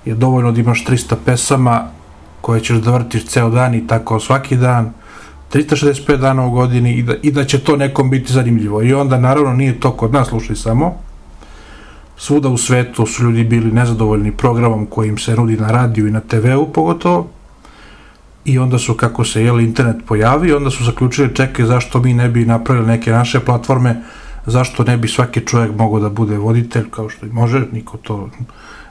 [0.05, 1.85] je dovoljno da imaš 300 pesama
[2.41, 4.93] koje ćeš da vrtiš ceo dan i tako svaki dan,
[5.53, 8.82] 365 dana u godini i da, i da će to nekom biti zanimljivo.
[8.82, 10.94] I onda, naravno, nije to kod nas, slušaj samo,
[12.16, 16.11] svuda u svetu su ljudi bili nezadovoljni programom koji im se nudi na radiju i
[16.11, 17.28] na TV-u pogotovo,
[18.47, 22.28] i onda su kako se jeli internet pojavio, onda su zaključili čekaj zašto mi ne
[22.28, 24.03] bi napravili neke naše platforme,
[24.47, 28.30] zašto ne bi svaki čovjek mogao da bude voditelj kao što i može, niko to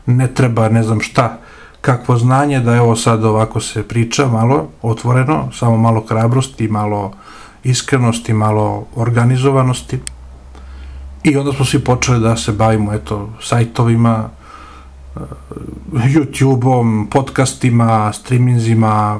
[0.06, 1.40] ne treba, ne znam šta,
[1.86, 7.12] kakvo znanje da evo sad ovako se priča malo otvoreno, samo malo hrabrosti, malo
[7.64, 10.00] iskrenosti, malo organizovanosti.
[11.24, 14.30] I onda smo svi počeli da se bavimo eto, sajtovima,
[15.16, 15.20] eh,
[15.94, 19.20] YouTube-om, podcastima, streaminzima,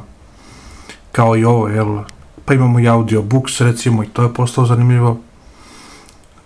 [1.12, 1.98] kao i ovo, jel?
[2.46, 5.18] Pa imamo i audiobooks, recimo, i to je postalo zanimljivo.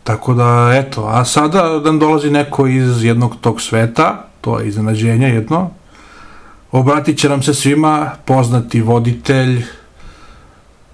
[0.03, 5.27] Tako da, eto, a sada nam dolazi neko iz jednog tog sveta, to je iznenađenje
[5.27, 5.69] jedno,
[6.71, 9.63] obratit će nam se svima poznati voditelj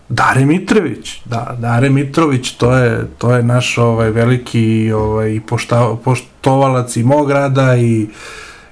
[0.09, 1.21] Dare Mitrović.
[1.25, 7.31] Da, Dare Mitrović, to je, to je naš ovaj, veliki ovaj, pošta, poštovalac i mog
[7.31, 8.07] rada i,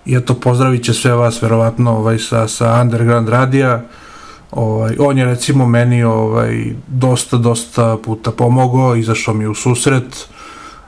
[0.06, 3.82] i eto pozdravit će sve vas verovatno ovaj, sa, sa Underground radija.
[4.52, 10.28] Ovaj, on je recimo meni ovaj, dosta, dosta puta pomogao, izašao mi u susret.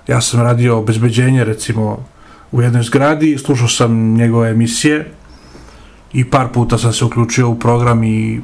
[0.08, 2.06] Ja sam radio obezbeđenje recimo
[2.52, 5.12] u jednoj zgradi, slušao sam njegove emisije
[6.16, 8.42] i par puta sam se uključio u program i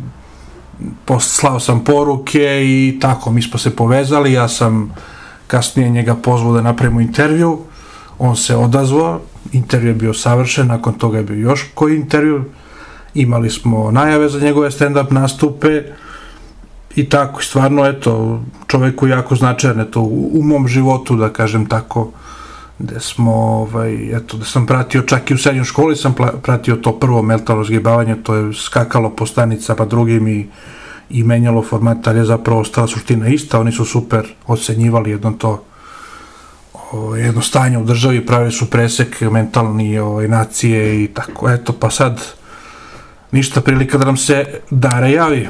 [1.05, 4.93] poslao sam poruke i tako, mi smo se povezali, ja sam
[5.47, 7.59] kasnije njega pozvao da napravimo intervju,
[8.19, 12.43] on se odazvao, intervju je bio savršen, nakon toga je bio još koji intervju,
[13.13, 15.83] imali smo najave za njegove stand-up nastupe
[16.95, 20.01] i tako, stvarno, eto, čovek koji je jako značajan, eto,
[20.33, 22.11] u mom životu, da kažem tako,
[22.79, 26.99] gde smo, ovaj, eto, da sam pratio, čak i u srednjoj školi sam pratio to
[26.99, 30.47] prvo mentalno zgibavanje, to je skakalo po stanicama drugim i,
[31.09, 35.63] i menjalo format, ali je zapravo ostala suština ista, oni su super ocenjivali jedno to
[36.91, 41.89] o, jedno stanje u državi, pravili su presek mentalni ovaj, nacije i tako, eto, pa
[41.89, 42.21] sad
[43.31, 45.49] ništa prilika da nam se Dare javi.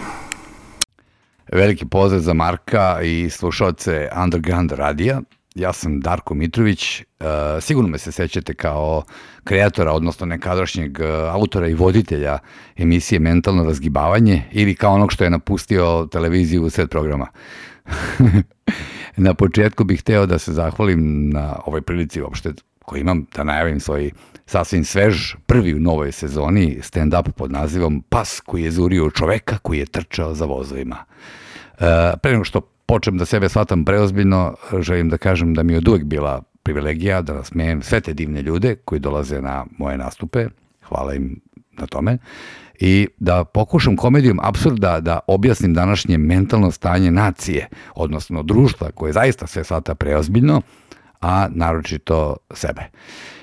[1.51, 5.21] Veliki pozdrav za Marka i slušalce Underground radija
[5.55, 7.25] ja sam Darko Mitrović, uh,
[7.61, 9.03] sigurno me se sećate kao
[9.43, 12.37] kreatora, odnosno nekadašnjeg uh, autora i voditelja
[12.77, 17.27] emisije Mentalno razgibavanje ili kao onog što je napustio televiziju u sred programa.
[19.17, 22.53] na početku bih hteo da se zahvalim na ovoj prilici uopšte
[22.85, 24.11] koji imam da najavim svoj
[24.45, 29.79] sasvim svež prvi u novoj sezoni stand-up pod nazivom Pas koji je zurio čoveka koji
[29.79, 30.97] je trčao za vozovima.
[31.71, 31.85] Uh,
[32.21, 35.87] pre nego što počnem da sebe shvatam preozbiljno, želim da kažem da mi je od
[35.87, 40.47] uvek bila privilegija da nasmejem sve te divne ljude koji dolaze na moje nastupe,
[40.87, 41.39] hvala im
[41.77, 42.17] na tome,
[42.79, 49.47] i da pokušam komedijom absurda da objasnim današnje mentalno stanje nacije, odnosno društva koje zaista
[49.47, 50.61] sve shvata preozbiljno,
[51.21, 52.81] a naročito sebe.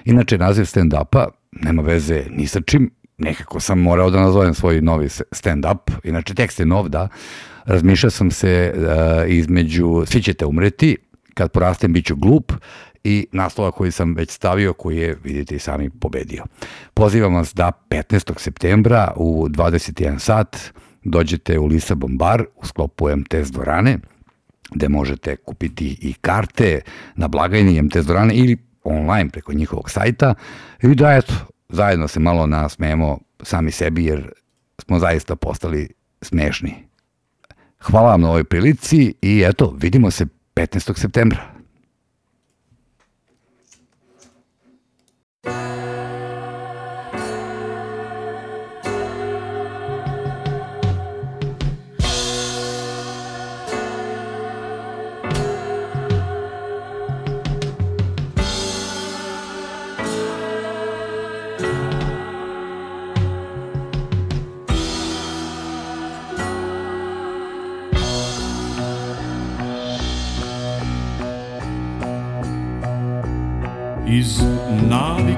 [0.05, 5.09] Inače, naziv stand-upa nema veze ni sa čim, nekako sam morao da nazovem svoj novi
[5.09, 7.09] stand-up, inače tekst je nov, da,
[7.69, 10.97] razmišljao sam se uh, između Svi ćete umreti,
[11.35, 12.53] kad porastem bit ću glup
[13.05, 16.45] i naslova koji sam već stavio, koji je, vidite i sami, pobedio.
[16.95, 18.39] Pozivam vas da 15.
[18.39, 20.57] septembra u 21 sat
[21.05, 23.99] dođete u Lisabon bar u sklopu MTS dvorane,
[24.75, 26.81] gde možete kupiti i karte
[27.17, 30.35] na blagajni MTS dvorane ili online preko njihovog sajta
[30.83, 31.35] i da eto,
[31.69, 34.33] zajedno se malo nasmejemo sami sebi jer
[34.79, 35.89] smo zaista postali
[36.23, 36.88] smešni.
[37.83, 40.99] Hvala vam na ovoj prilici i eto, vidimo se 15.
[40.99, 41.58] septembra.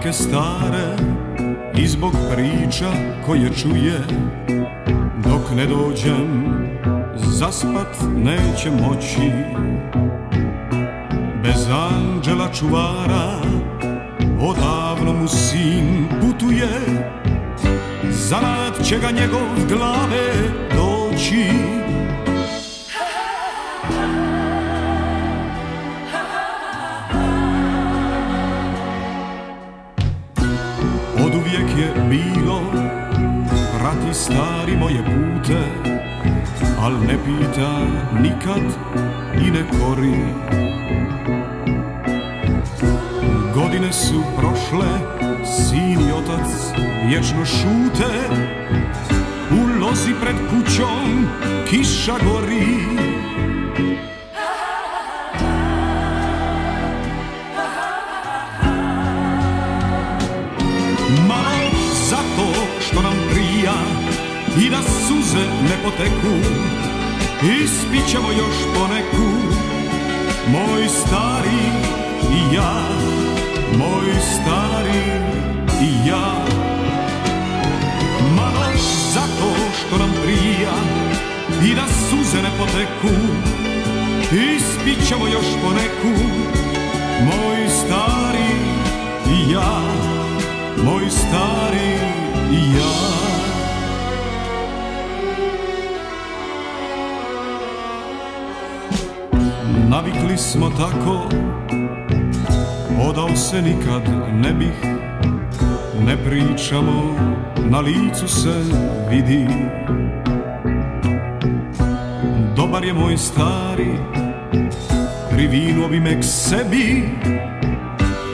[0.01, 0.97] Navike stare
[1.77, 2.93] i zbog priča
[3.27, 4.01] koje čuje
[5.25, 6.55] Dok ne dođem
[7.17, 9.33] zaspat neće moći.
[11.43, 13.41] Bez anđela čuvara
[14.41, 16.69] odavno mu sin putuje
[18.11, 20.33] Zanad će ga njegov glave
[20.75, 21.70] doći
[32.11, 32.61] bilo
[33.79, 35.63] Prati stari moje pute
[36.81, 37.73] Al ne pita
[38.23, 38.63] nikad
[39.47, 40.17] i ne kori.
[43.55, 44.89] Godine su prošle
[45.45, 46.51] Sin i otac
[47.09, 48.13] vječno šute
[49.51, 51.29] U lozi pred kućom
[51.71, 53.20] kiša gori
[65.11, 66.35] suze ne poteku
[67.63, 69.29] Ispit ćemo još poneku.
[70.49, 71.63] Moj stari
[72.33, 72.83] i ja
[73.79, 75.03] Moj stari
[75.83, 76.45] i ja.
[78.37, 78.67] Malo
[79.15, 80.75] zato što nam prija
[81.65, 83.17] I da suze ne poteku
[84.57, 86.25] Ispit ćemo još poneku.
[87.25, 88.53] Moj stari
[89.27, 89.81] i ja
[90.85, 91.99] Moj stari
[92.53, 93.50] i ja
[100.01, 101.29] Navikli smo tako
[103.09, 104.85] Odao se nikad ne bih.
[106.07, 107.17] Ne pričamo
[107.71, 108.55] Na licu se
[109.11, 109.47] vidi.
[112.57, 113.91] Dobar je moj stari
[115.31, 117.09] Privinuo bi me k sebi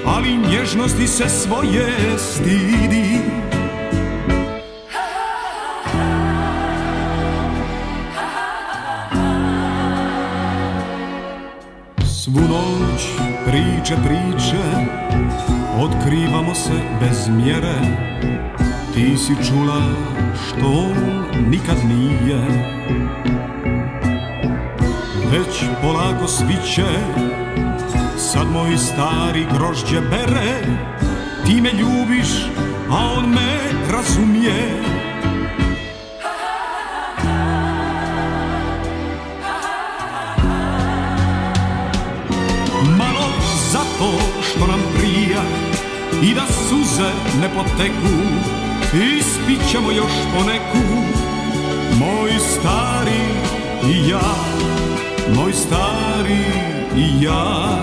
[0.07, 1.87] Ali nježnosti se svoje
[2.19, 3.19] stidi
[17.37, 17.79] mjere
[18.95, 19.83] Ti si čula
[20.35, 22.41] što on nikad nije.
[25.33, 26.87] Već polako sviće
[28.17, 30.61] Sad moj stari grožđe bere
[31.47, 32.29] Ti me ljubiš,
[32.91, 33.56] a on me
[46.97, 48.17] suze ne poteku
[49.19, 50.87] Ispit ćemo još poneku.
[51.99, 53.23] Moj stari
[53.91, 54.35] i ja
[55.35, 56.45] Moj stari
[56.97, 57.79] i ja.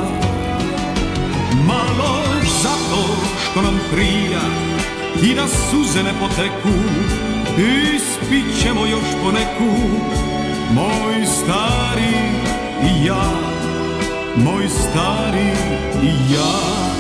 [1.68, 2.22] Malo
[2.64, 3.04] zato
[3.44, 4.42] što nam prija
[5.24, 6.80] I da suze ne poteku
[7.96, 9.78] Ispit ćemo još poneku.
[10.74, 12.18] Moj stari
[12.84, 13.32] i ja
[14.36, 15.52] Moj stari
[16.04, 16.93] i ja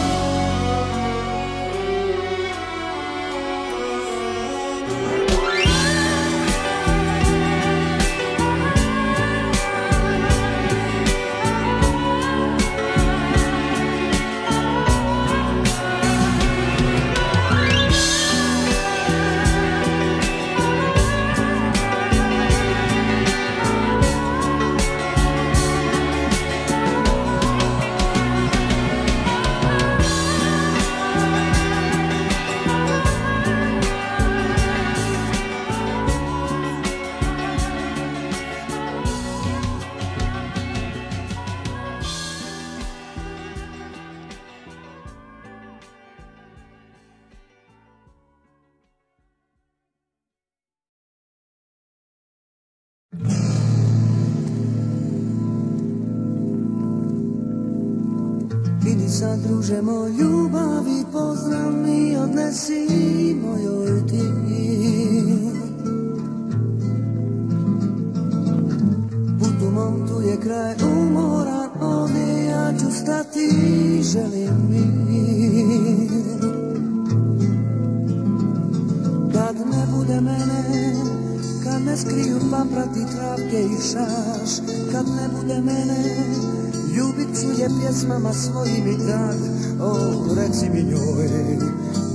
[91.15, 91.57] njoj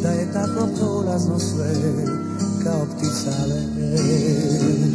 [0.02, 1.74] Da je tako prolazno sve
[2.64, 4.94] Kao ptica let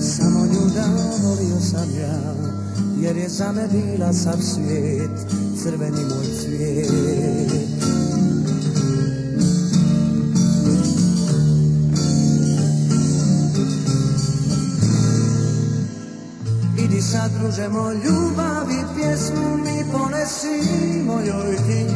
[0.00, 0.84] Samo nju da
[1.22, 2.34] volio sam ja
[3.00, 5.10] Jer je za me bila sav svijet
[5.62, 7.67] Crveni moj cvijet
[17.08, 21.86] Moj ljubavi pjesmu mi ponesi mojoj ti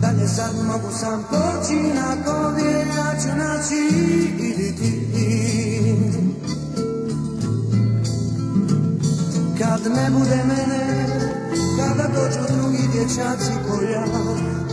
[0.00, 3.74] Dalje sad mogu sam poći na kodje ja ću naći
[4.38, 5.06] idi ti.
[9.58, 11.06] Kad ne bude mene,
[11.78, 14.04] kada dođu drugi dječaci ko ja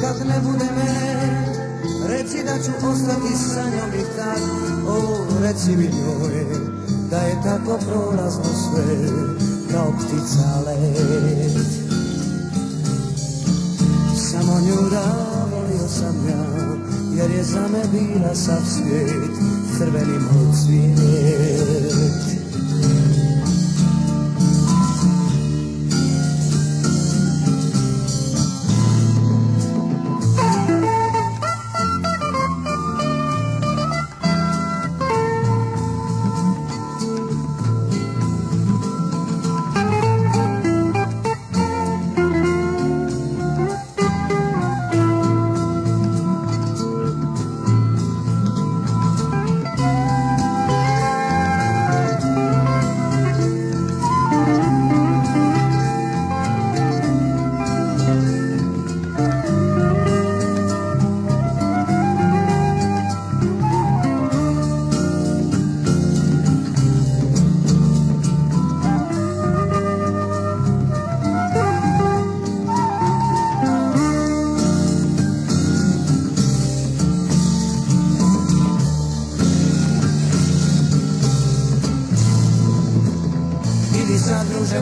[0.01, 1.40] Kad ne bude mene,
[2.11, 4.41] Reci da ću ostati sa njom i tak.
[4.87, 6.45] O, reci mi njoj
[7.09, 8.95] Da je tako prolazno sve
[9.71, 11.67] Kao ptica let.
[14.31, 15.05] Samo nju da
[15.51, 16.45] volio sam ja
[17.15, 19.31] Jer je za me bila sav svijet
[19.77, 20.19] Crveni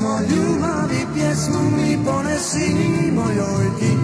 [0.02, 2.76] moj cvijet pjesmu mi ponesi
[3.16, 3.98] mojoj ti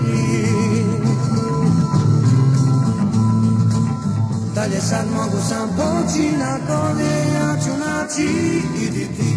[4.55, 9.35] Dalje sad mogu sam poći na konje, ja ću naći idi ti.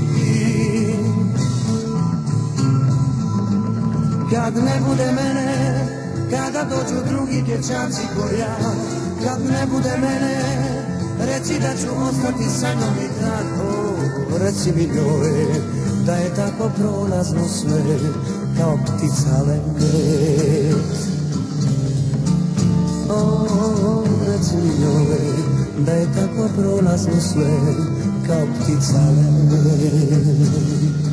[4.33, 5.87] Kad ne bude mene,
[6.31, 8.57] kada dođu drugi dječaci ko ja
[9.25, 10.43] Kad ne bude mene,
[11.21, 13.89] reci da ću ostati sa mnom i tako
[14.41, 15.78] Reci mi njoj,
[16.09, 17.99] da je tako prolazno sve
[18.59, 20.77] Kao ptica lenget
[23.11, 23.47] O,
[24.27, 25.17] reci mi njoj,
[25.87, 27.59] da je tako prolazno sve
[28.27, 31.08] Kao ptica lenget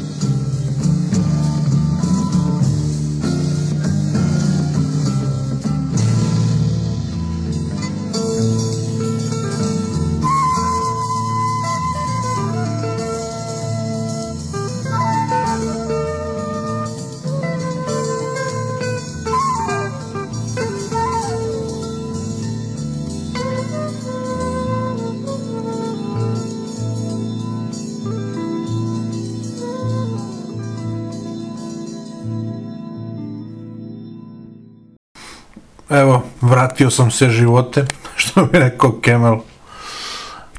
[36.76, 39.40] vratio sam se živote, što bi rekao Kemal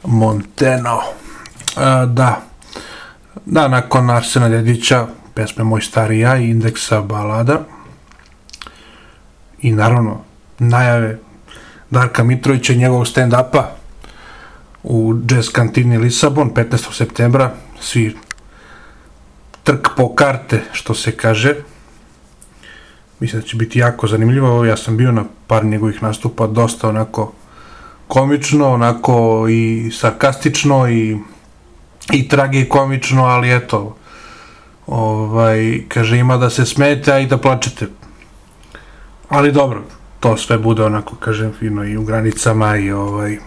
[0.04, 1.00] Monteno.
[1.76, 2.40] E, da,
[3.46, 7.60] da, nakon Arsena Dedića, pesme Moj stari ja i indeksa balada
[9.62, 10.20] i naravno
[10.58, 11.18] najave
[11.90, 13.62] Darka Mitrovića i njegovog stand-upa
[14.82, 16.96] u jazz kantini Lisabon 15.
[16.96, 17.50] septembra
[17.80, 18.16] svi
[19.64, 21.54] trk po karte što se kaže
[23.20, 24.64] mislim da će biti jako zanimljivo.
[24.64, 27.32] Ja sam bio na par njegovih nastupa dosta onako
[28.08, 31.18] komično onako i sarkastično i
[32.12, 33.96] i tragikomično ali eto
[34.86, 37.86] ovaj, kaže ima da se smete a i da plačete.
[39.28, 39.82] Ali dobro
[40.20, 43.38] to sve bude onako kažem fino i u granicama i ovaj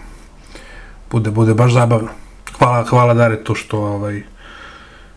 [1.10, 2.08] bude bude baš zabavno.
[2.58, 4.22] Hvala hvala Dare to što ovaj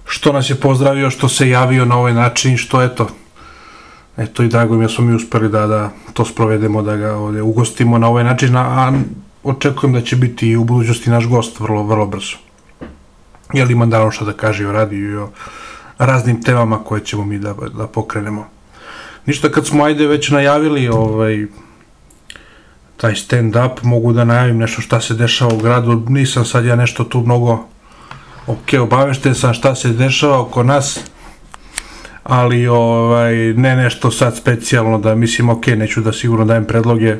[0.05, 3.07] što nas je pozdravio što se javio na ovaj način što eto
[4.17, 7.15] eto i drago mi je da smo mi uspeli da, da to sprovedemo, da ga
[7.15, 8.93] ovde ugostimo na ovaj način, a,
[9.43, 12.35] očekujem da će biti i u budućnosti naš gost vrlo, vrlo brzo.
[13.53, 15.29] Jer ima naravno što da kaže i o radiju i o
[15.97, 18.47] raznim temama koje ćemo mi da, da pokrenemo.
[19.25, 21.45] Ništa, kad smo ajde već najavili ovaj,
[22.97, 27.03] taj stand-up, mogu da najavim nešto šta se dešava u gradu, nisam sad ja nešto
[27.03, 27.65] tu mnogo
[28.47, 30.99] ok, obavešten sam šta se dešava oko nas,
[32.23, 37.17] ali ovaj, ne nešto sad specijalno da mislim ok, neću da sigurno dajem predloge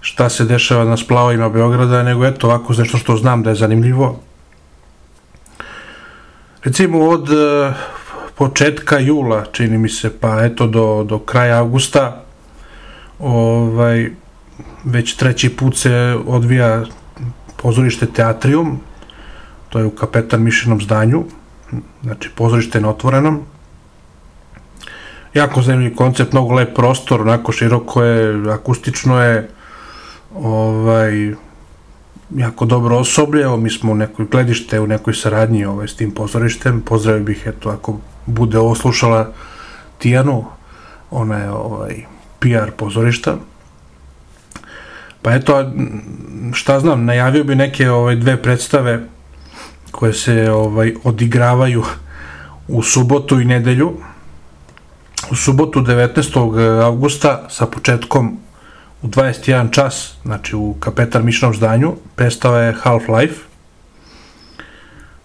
[0.00, 4.20] šta se dešava na splavovima Beograda, nego eto ovako nešto što znam da je zanimljivo.
[6.64, 7.74] Recimo od uh,
[8.34, 12.24] početka jula, čini mi se, pa eto do, do kraja avgusta,
[13.18, 14.10] ovaj,
[14.84, 16.84] već treći put se odvija
[17.56, 18.80] pozorište Teatrium,
[19.68, 21.24] to je u kapetan Mišinom zdanju,
[22.02, 23.42] znači pozorište na otvorenom,
[25.34, 29.48] jako zanimljiv koncept, mnogo lep prostor, onako široko je, akustično je,
[30.34, 31.34] ovaj,
[32.36, 36.10] jako dobro osoblje, evo mi smo u nekoj gledište, u nekoj saradnji ovaj, s tim
[36.10, 39.32] pozorištem, pozdravio bih, eto, ako bude ovo slušala
[39.98, 40.44] Tijanu,
[41.10, 42.04] ona je ovaj,
[42.38, 43.36] PR pozorišta,
[45.22, 45.72] pa eto,
[46.52, 49.06] šta znam, najavio bi neke ovaj, dve predstave
[49.90, 51.84] koje se ovaj, odigravaju
[52.68, 53.92] u subotu i nedelju,
[55.30, 56.82] u subotu 19.
[56.82, 58.38] augusta sa početkom
[59.02, 63.34] u 21 čas, znači u Kapetan Mišnom zdanju, predstava je Half-Life.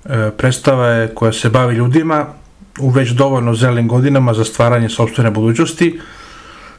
[0.06, 2.26] E, predstava je koja se bavi ljudima
[2.80, 6.00] u već dovoljno zelim godinama za stvaranje sobstvene budućnosti,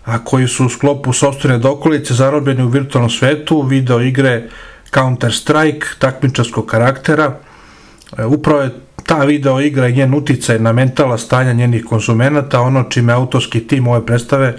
[0.05, 4.49] a koji su u sklopu sobstvene dokolice zarobljeni u virtualnom svetu, video igre
[4.93, 7.39] Counter-Strike, takmičarskog karaktera.
[8.19, 12.83] E, upravo je ta video igra i njen uticaj na mentala stanja njenih konzumenata, ono
[12.83, 14.59] čime autorski tim ove predstave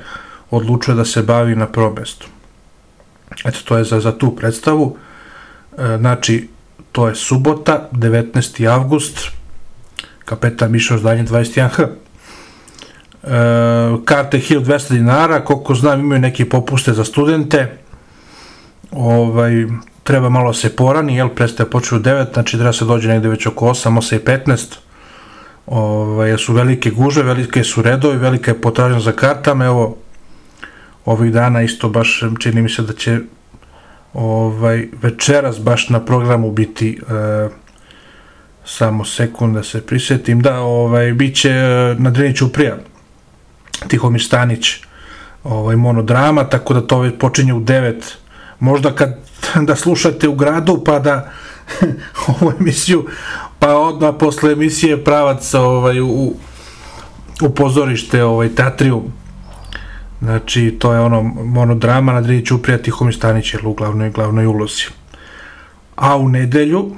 [0.52, 2.28] odlučuje da se bavi na prvom mestu.
[3.46, 4.98] Eto, to je za, za tu predstavu.
[5.78, 6.48] E, znači,
[6.92, 8.70] to je subota, 19.
[8.70, 9.20] avgust,
[10.26, 11.84] kapetan Mišo zdanje 21H.
[11.84, 11.90] E,
[14.06, 17.78] karte 1200 dinara, koliko znam imaju neke popuste za studente,
[18.92, 19.66] ovaj,
[20.08, 23.46] treba malo se porani, jel, predstave počeo u 9, znači treba se dođe negde već
[23.46, 24.76] oko 8, 8 i 15,
[25.66, 29.98] ovaj, su velike guže, velike su redovi, velika je potražnja za kartama, evo,
[31.06, 33.20] ovih dana isto baš čini mi se da će
[34.14, 37.50] ovaj, večeras baš na programu biti e,
[38.66, 42.78] samo sekund da se prisjetim, da, ovaj, bit će e, na Driniću prija,
[43.88, 44.72] Tihomir Stanić
[45.44, 47.94] ovaj, monodrama, tako da to već počinje u 9.
[48.60, 49.18] Možda kad
[49.62, 51.32] da slušate u gradu pa da
[52.28, 53.06] ovu emisiju
[53.60, 56.34] pa odmah posle emisije pravac ovaj, u,
[57.42, 59.04] u pozorište ovaj, Teatrium
[60.22, 64.86] Znači, to je ono monodrama na Drini Ćuprija Tihomir Stanić je u glavnoj, glavnoj ulozi.
[65.96, 66.96] A u nedelju,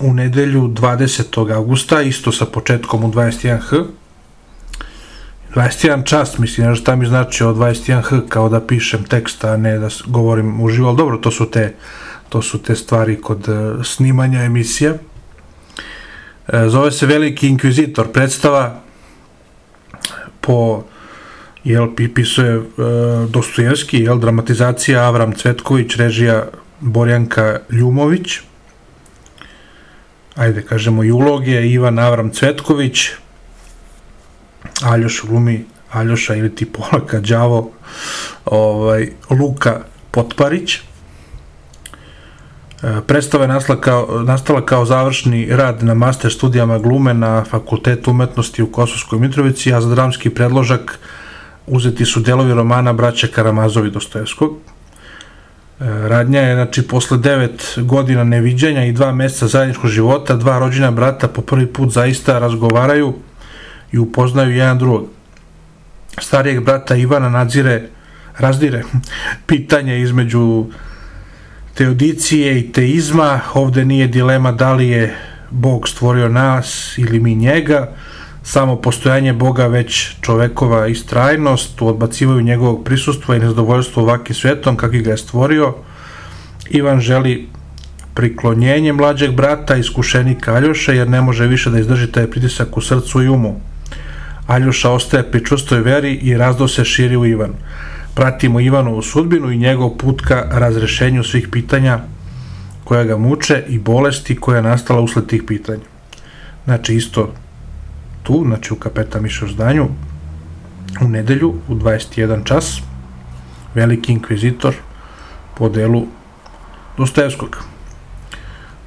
[0.00, 1.54] u nedelju 20.
[1.54, 3.84] augusta, isto sa početkom u 21h,
[5.54, 9.78] 21 čas, mislim, znaš šta mi znači od 21h, kao da pišem tekst, a ne
[9.78, 11.74] da govorim uživo, ali dobro, to su te,
[12.28, 14.94] to su te stvari kod e, snimanja emisija.
[16.48, 18.80] E, zove se Veliki inkvizitor, predstava
[20.40, 20.84] po
[21.64, 22.62] jel, pi- pisuje e,
[23.28, 26.46] Dostojevski, jel, dramatizacija Avram Cvetković, režija
[26.80, 28.38] Borjanka Ljumović,
[30.36, 33.08] ajde kažemo i uloge, Ivan Avram Cvetković,
[34.82, 37.70] Aljoš glumi Aljoša ili ti Polaka Đavo,
[38.44, 39.80] ovaj, Luka
[40.10, 40.74] Potparić.
[40.74, 40.80] E,
[43.06, 48.62] Predstava je nastala kao, nastala kao završni rad na master studijama glume na Fakultetu umetnosti
[48.62, 50.98] u Kosovskoj Mitrovici, a za dramski predložak
[51.66, 54.56] uzeti su delovi romana Braća Karamazovi Dostojevskog.
[55.80, 60.90] E, Radnja je, znači, posle devet godina neviđanja i dva meseca zajedničkog života, dva rođena
[60.90, 63.14] brata po prvi put zaista razgovaraju
[63.92, 65.06] i upoznaju jedan drugog.
[66.18, 67.88] Starijeg brata Ivana nadzire,
[68.38, 68.82] razdire
[69.46, 70.66] pitanje između
[71.74, 73.40] teodicije i teizma.
[73.54, 75.16] Ovde nije dilema da li je
[75.50, 77.92] Bog stvorio nas ili mi njega,
[78.42, 85.02] samo postojanje Boga već čovekova istrajnost, tu odbacivaju njegovog prisustva i nezadovoljstvo ovakvim svetom kakvi
[85.02, 85.74] ga je stvorio.
[86.70, 87.48] Ivan želi
[88.14, 93.22] priklonjenje mlađeg brata, iskušenika Aljoša, jer ne može više da izdrži taj pritisak u srcu
[93.22, 93.60] i umu.
[94.50, 97.52] Aljoša ostaje pri čvrstoj veri i razdo se širi u Ivan.
[98.14, 102.00] Pratimo Ivanovu sudbinu i njegov put ka razrešenju svih pitanja
[102.84, 105.86] koja ga muče i bolesti koja je nastala usled tih pitanja.
[106.64, 107.32] Znači isto
[108.22, 109.88] tu, znači u Kapeta Mišo zdanju,
[111.00, 112.80] u nedelju u 21 čas,
[113.74, 114.74] Veliki inkvizitor
[115.54, 116.06] po delu
[116.96, 117.64] Dostojevskog.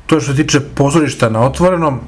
[0.05, 1.99] To je što se tiče pozorišta na otvorenom,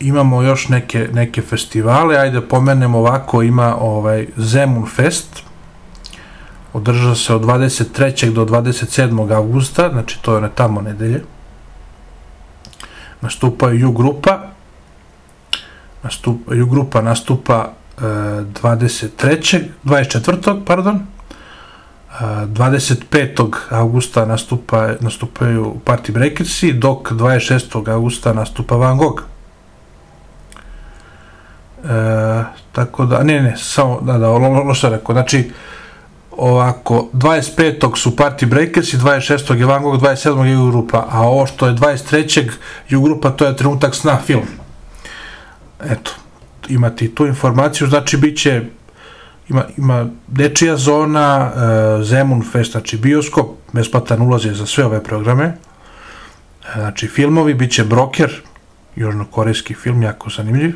[0.00, 5.42] imamo još neke, neke festivale, ajde pomenemo ovako, ima ovaj Zemun Fest,
[6.72, 8.32] održava se od 23.
[8.32, 9.34] do 27.
[9.34, 11.22] augusta, znači to je one tamo nedelje.
[13.20, 14.38] Nastupaju Ju grupa,
[16.02, 19.64] nastupa, Ju grupa nastupa e, 23.
[19.84, 20.64] 24.
[20.64, 23.50] pardon, e, 25.
[23.70, 27.90] augusta nastupa, nastupaju Party Breakersi, dok 26.
[27.92, 29.35] augusta nastupa Van Gogh.
[31.90, 35.50] E, tako da, ne, ne, samo, da, da, ono što rekao, znači,
[36.36, 37.96] ovako, 25.
[37.96, 39.54] su Party Breakers i 26.
[39.54, 40.44] je Van Gogh, 27.
[40.44, 42.50] je Ju grupa, a ovo što je 23.
[42.88, 44.46] Ju grupa, to je trenutak sna film.
[45.84, 46.10] Eto,
[46.68, 48.62] imate i tu informaciju, znači bit će
[49.48, 51.52] ima, ima dečija zona,
[52.00, 55.54] e, Zemun Fest, znači bioskop, besplatan ulaz je za sve ove programe, e,
[56.74, 58.42] znači filmovi, bit će Broker,
[58.96, 60.74] južnokorejski film, jako zanimljiv,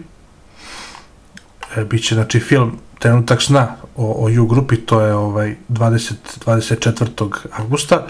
[1.77, 6.13] e, bit će znači film Trenutak sna o, o Ju grupi, to je ovaj 20,
[6.47, 7.29] 24.
[7.53, 8.07] augusta,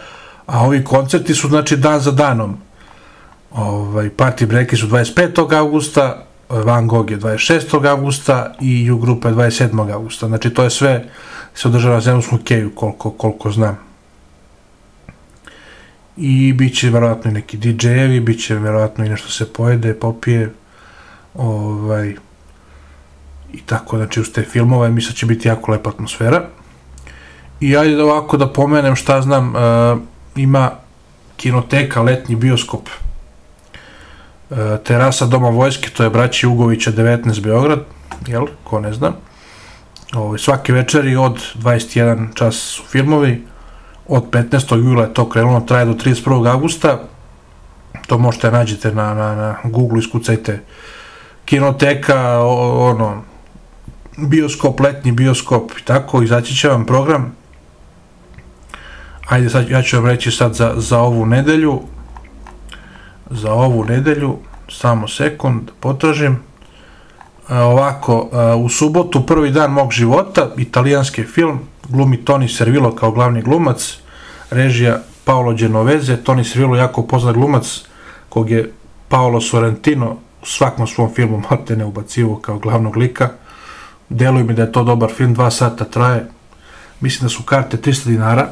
[0.47, 2.57] a ovi koncerti su znači dan za danom.
[3.51, 5.57] Ovaj, Party Breaki su 25.
[5.57, 7.87] augusta, Van Gogh je 26.
[7.87, 9.93] augusta i Ju grupa je 27.
[9.93, 10.27] augusta.
[10.27, 11.05] Znači to je sve
[11.55, 13.79] se održava na zemljskom keju koliko, koliko znam.
[16.17, 20.53] I bit će verovatno i neki DJ-evi, bit će verovatno i nešto se pojede, popije,
[21.35, 22.15] ovaj,
[23.53, 26.43] i tako, znači uz te filmove mislim da će biti jako lepa atmosfera.
[27.61, 30.01] I ajde da ovako da pomenem šta znam, uh,
[30.37, 30.71] ima
[31.37, 32.89] kinoteka, letnji bioskop
[34.51, 37.81] uh, terasa Doma vojske, to je braći Ugovića 19 Beograd,
[38.27, 39.13] jel, ko ne zna.
[40.15, 43.47] Ovaj, svake večeri od 21 čas su filmovi,
[44.09, 44.77] od 15.
[44.77, 46.53] jula je to krenulo, traje do 31.
[46.53, 46.99] augusta,
[48.07, 50.61] to možete nađete na, na, na Google, iskucajte
[51.45, 53.23] kinoteka, o, ono,
[54.29, 57.33] bioskop, letnji bioskop i tako, izaći će vam program.
[59.29, 61.81] Ajde, sad, ja ću vam reći sad za, za ovu nedelju,
[63.31, 66.39] za ovu nedelju, samo sekund, potražim.
[67.49, 73.11] E, ovako, e, u subotu, prvi dan mog života, italijanski film, glumi Toni Servilo kao
[73.11, 73.99] glavni glumac,
[74.51, 77.83] režija Paolo Genoveze, Toni Servilo jako poznat glumac,
[78.29, 78.73] kog je
[79.09, 83.29] Paolo Sorrentino u svakom svom filmu Mate ne ubacivo kao glavnog lika,
[84.11, 86.27] deluje mi da je to dobar film, dva sata traje,
[87.01, 88.49] mislim da su karte 300 dinara,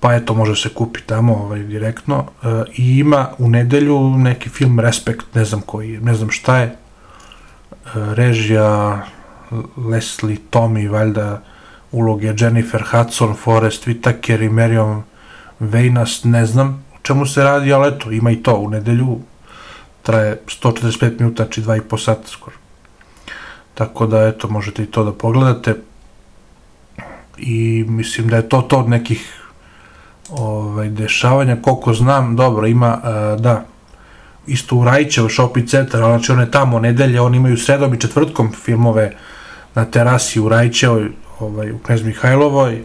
[0.00, 2.24] pa eto može se kupi tamo ovaj, direktno.
[2.42, 6.58] E, i ima u nedelju neki film Respekt, ne znam koji je, ne znam šta
[6.58, 6.76] je, e,
[7.94, 9.02] režija
[9.76, 11.42] Leslie Tommy, valjda
[11.92, 15.02] uloge Jennifer Hudson, Forrest Whitaker i Marion
[15.60, 19.18] Vejnas, ne znam čemu se radi, ali eto, ima i to u nedelju,
[20.02, 22.56] traje 145 minuta, znači 2,5 sata skoro.
[23.76, 25.74] Tako da, eto, možete i to da pogledate.
[27.38, 29.42] I mislim da je to to od nekih
[30.30, 33.64] ovaj, dešavanja, koliko znam, dobro, ima, uh, da,
[34.46, 39.12] isto u Rajčevo shopping centar, znači one tamo nedelje, oni imaju sredom i četvrtkom filmove
[39.74, 41.10] na terasi u Rajčevoj,
[41.40, 42.82] ovaj, u Knez Mihajlovoj,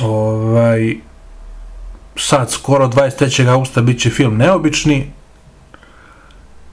[0.00, 0.96] ovaj,
[2.16, 3.48] sad skoro 23.
[3.48, 5.10] augusta bit će film Neobični,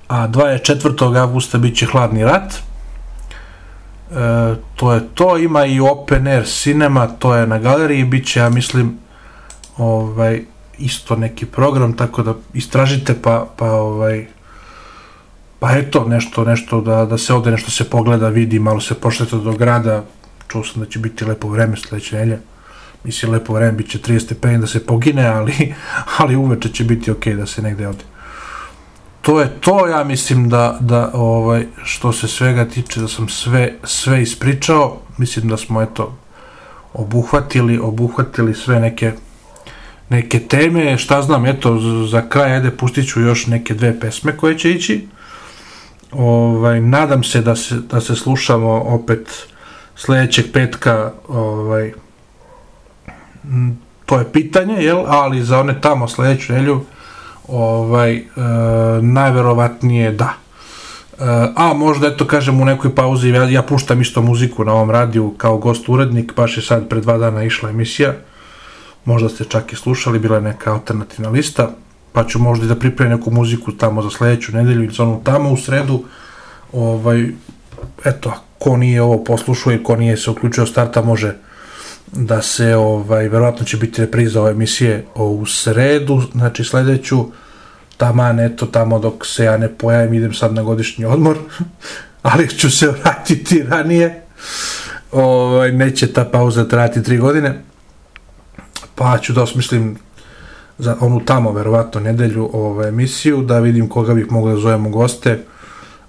[0.08, 1.22] a 24.
[1.22, 2.54] augusta bit će Hladni rat,
[4.16, 8.40] e, to je to, ima i Open Air Cinema, to je na galeriji, bit će,
[8.40, 8.98] ja mislim,
[9.78, 10.42] ovaj,
[10.78, 14.26] isto neki program, tako da istražite pa, pa ovaj,
[15.60, 19.36] pa eto, nešto, nešto da, da se ode, nešto se pogleda, vidi, malo se pošlete
[19.36, 20.04] do grada,
[20.48, 22.40] čuo sam da će biti lepo vreme sledeće nelje,
[23.04, 25.74] mislim lepo vreme, bit će 30 stepeni da se pogine, ali,
[26.18, 28.13] ali uveče će biti ok da se negde ode.
[29.24, 33.74] To je to, ja mislim da, da ovaj, što se svega tiče, da sam sve,
[33.84, 36.18] sve ispričao, mislim da smo eto
[36.94, 39.12] obuhvatili, obuhvatili sve neke
[40.10, 44.58] neke teme, šta znam, eto, za kraj, ajde, pustit ću još neke dve pesme koje
[44.58, 45.08] će ići.
[46.12, 49.48] Ovaj, nadam se da se, da se slušamo opet
[49.96, 51.94] sledećeg petka, ovaj,
[54.06, 56.82] to je pitanje, jel, ali za one tamo sledeću nelju,
[57.48, 58.24] ovaj, e,
[59.02, 60.34] najverovatnije da.
[60.34, 61.24] E,
[61.56, 65.34] a možda, eto, kažem, u nekoj pauzi, ja, ja puštam isto muziku na ovom radiju
[65.38, 68.14] kao gost urednik, baš je sad pre dva dana išla emisija,
[69.06, 71.70] možda ste čak i slušali, bila je neka alternativna lista,
[72.14, 75.22] pa ću možda i da pripremim neku muziku tamo za sledeću nedelju ili za onu
[75.24, 76.04] tamo u sredu.
[76.74, 77.28] Ovaj,
[78.06, 81.36] eto, ko nije ovo poslušao i ko nije se uključio starta može
[82.16, 87.26] da se, ovaj, verovatno će biti repriza ove emisije u sredu, znači sledeću,
[87.98, 91.38] taman, eto, tamo dok se ja ne pojavim, idem sad na godišnji odmor,
[92.22, 94.22] ali ću se vratiti ranije,
[95.12, 97.64] ovaj, neće ta pauza trajati tri godine,
[98.96, 99.98] pa ću da osmislim
[100.78, 105.40] za onu tamo, verovatno, nedelju ovaj, emisiju, da vidim koga bih mogao da zovemo goste,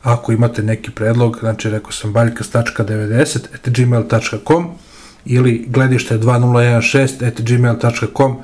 [0.02, 4.84] ako imate neki predlog, znači rekao sam baljkas.90 at gmail.com
[5.25, 8.37] ili gledište 2016 at gmail.com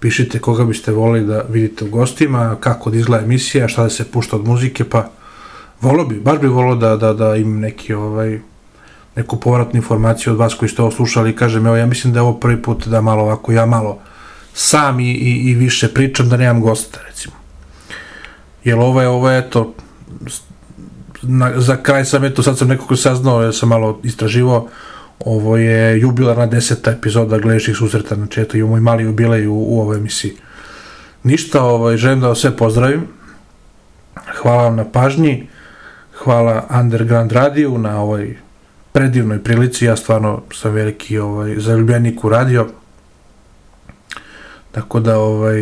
[0.00, 4.04] pišite koga biste volili da vidite u gostima, kako da izgleda emisija, šta da se
[4.04, 5.10] pušta od muzike, pa
[5.80, 8.40] volio bi, baš bi volio da, da, da imam neki ovaj,
[9.16, 12.22] neku povratnu informaciju od vas koji ste ovo slušali kažem, evo ja mislim da je
[12.22, 13.98] ovo prvi put da malo ovako, ja malo
[14.54, 17.34] sam i, i, i više pričam da nemam gosta, recimo.
[18.64, 19.74] Jer ovo je, ovo je, eto,
[21.22, 24.68] na, za kraj sam, eto, sad sam nekako saznao, ja sam malo istraživao,
[25.18, 29.80] ovo je jubilarna deseta epizoda gledeših susreta, znači eto imamo i mali jubilej u, u
[29.80, 30.32] ovoj emisiji.
[31.22, 33.06] Ništa, ovaj, želim da vas sve pozdravim,
[34.42, 35.48] hvala vam na pažnji,
[36.18, 38.36] hvala Underground Radio na ovoj
[38.92, 42.68] predivnoj prilici, ja stvarno sam veliki ovaj, zaljubljenik u radio,
[44.72, 45.60] tako da ovaj,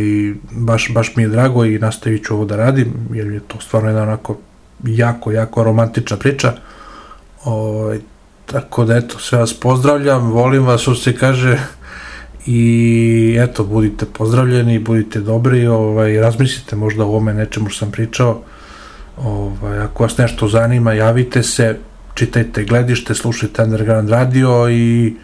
[0.50, 3.88] baš, baš mi je drago i nastavit ću ovo da radim, jer je to stvarno
[3.88, 4.36] jedna onako
[4.84, 6.52] jako, jako romantična priča.
[7.44, 8.00] Ovaj,
[8.46, 11.58] tako da eto, sve vas pozdravljam, volim vas, što se kaže,
[12.46, 18.42] i eto, budite pozdravljeni, budite dobri, ovaj, razmislite možda o ovome nečemu što sam pričao,
[19.16, 21.78] ovaj, ako vas nešto zanima, javite se,
[22.14, 25.14] čitajte gledište, slušajte Underground radio i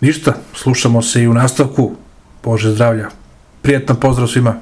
[0.00, 1.92] ništa, slušamo se i u nastavku.
[2.44, 3.08] Bože zdravlja.
[3.62, 4.54] Prijetan pozdrav svima.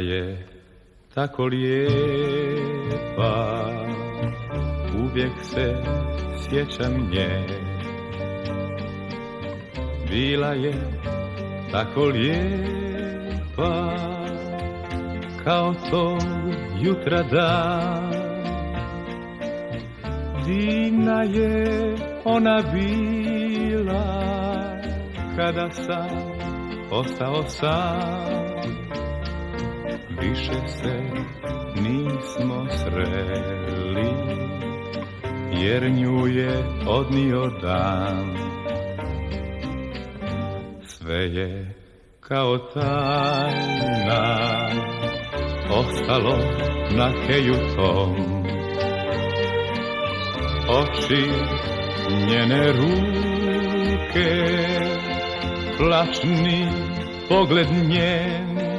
[0.00, 0.46] Je
[1.14, 3.24] tako lijepa,
[5.02, 5.74] uvijek se
[6.42, 7.46] sjećam nje.
[10.10, 10.72] Bila je
[11.72, 13.96] tako lijepa,
[15.44, 16.18] kao to
[16.82, 18.10] jutra dan.
[20.46, 21.94] Divna je
[22.24, 24.04] ona bila,
[25.36, 26.08] kada sam
[26.90, 28.50] ostao sam.
[30.20, 31.00] Više se
[31.82, 34.10] nismo sreli,
[35.62, 38.36] jer nju je odnio dan.
[40.82, 41.74] Sve je
[42.20, 44.40] kao tajna
[45.70, 46.38] ostalo
[46.96, 48.16] na keju tom
[50.68, 51.30] Oči
[52.28, 54.30] njene ruke
[55.78, 56.68] Plačni
[57.28, 58.69] pogled njen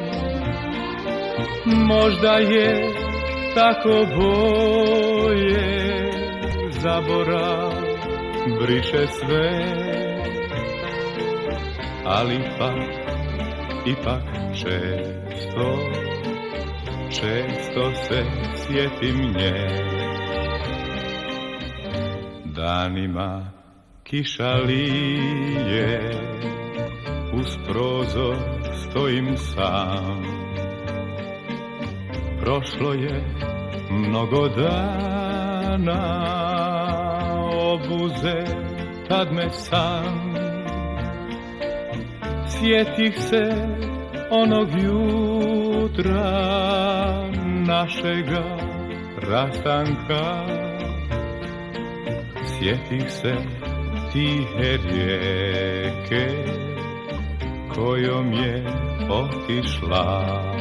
[1.65, 2.93] Možda je
[3.55, 5.81] tako boje
[6.69, 7.71] Zaborav
[8.59, 9.51] briše sve.
[12.05, 12.75] Ali ipak,
[13.85, 14.23] ipak
[14.53, 15.77] često
[17.09, 18.23] Često se
[18.55, 19.91] sjetim nje.
[22.45, 23.51] Danima
[24.03, 26.11] kiša lije
[27.33, 28.35] Uz prozor
[28.73, 30.30] stojim sam
[32.41, 33.23] Prošlo je
[33.91, 36.01] mnogo dana
[37.53, 38.43] Obuze
[39.09, 40.33] tad me sam.
[42.47, 43.49] Sjetih se
[44.31, 46.31] onog jutra
[47.67, 48.57] našega
[49.29, 50.45] rastanka.
[52.45, 53.35] Sjetih se
[54.13, 56.27] tihe rijeke
[57.75, 58.63] kojom je
[59.09, 60.60] otišla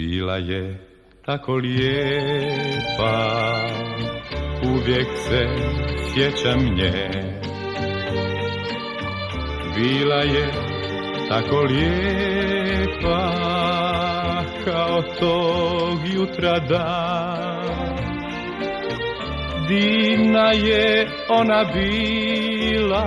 [0.00, 0.78] Bila je
[1.26, 3.14] tako lijepa,
[4.64, 5.46] uvijek se
[6.14, 7.10] sjećam nje.
[9.76, 10.48] Bila je
[11.28, 13.32] tako lijepa
[14.64, 17.96] kao tog jutra dan
[19.68, 23.04] Divna je ona bila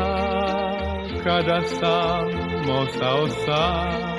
[1.23, 2.27] kada sam
[2.69, 4.12] ostao sam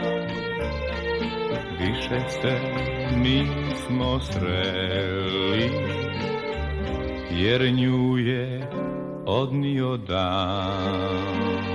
[1.84, 2.58] Više se
[3.16, 5.70] nismo sreli
[7.30, 8.70] jer nju je
[9.26, 11.73] odnio dan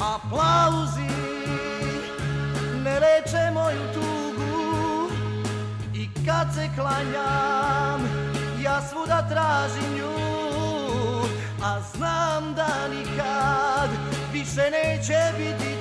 [0.00, 1.10] Aplauzi
[2.84, 5.10] ne leče moju tugu.
[5.94, 8.00] I kad se klanjam
[8.62, 10.28] ja svuda tražim nju.
[11.62, 13.90] A znam da nikad
[14.32, 15.77] više neće biti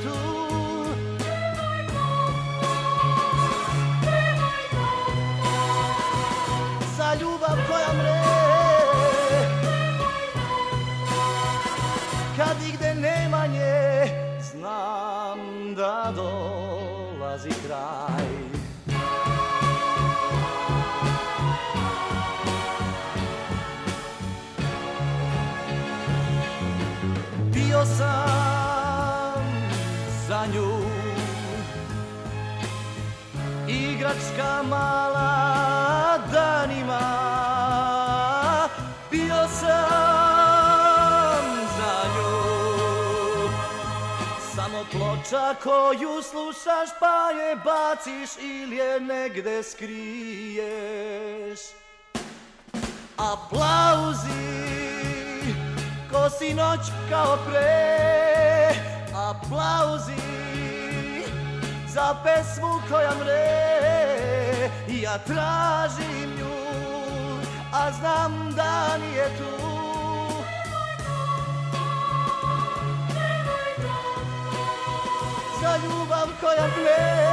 [34.38, 37.00] Igračka mala danima
[39.12, 39.68] Bio sam
[41.78, 42.38] za nju.
[44.56, 50.00] Samo ploča koju slušaš pa je baciš ili je negde skriješ.
[53.18, 54.48] Aplauzi
[56.12, 57.98] ko si noć kao pre.
[59.16, 60.47] Aplauzi
[61.98, 64.69] za pesmu koja mre.
[65.02, 66.56] Ja tražim nju,
[67.74, 69.68] a znam da nije tu.
[75.61, 77.28] Za ljubav koja mre.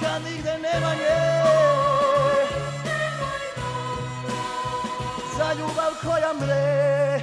[0.00, 1.36] Kad nigde nema nje.
[5.36, 7.20] Za ljubav koja mre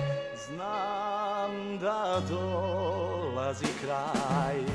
[0.48, 2.73] Znam da dolazi
[3.44, 4.73] kraj Za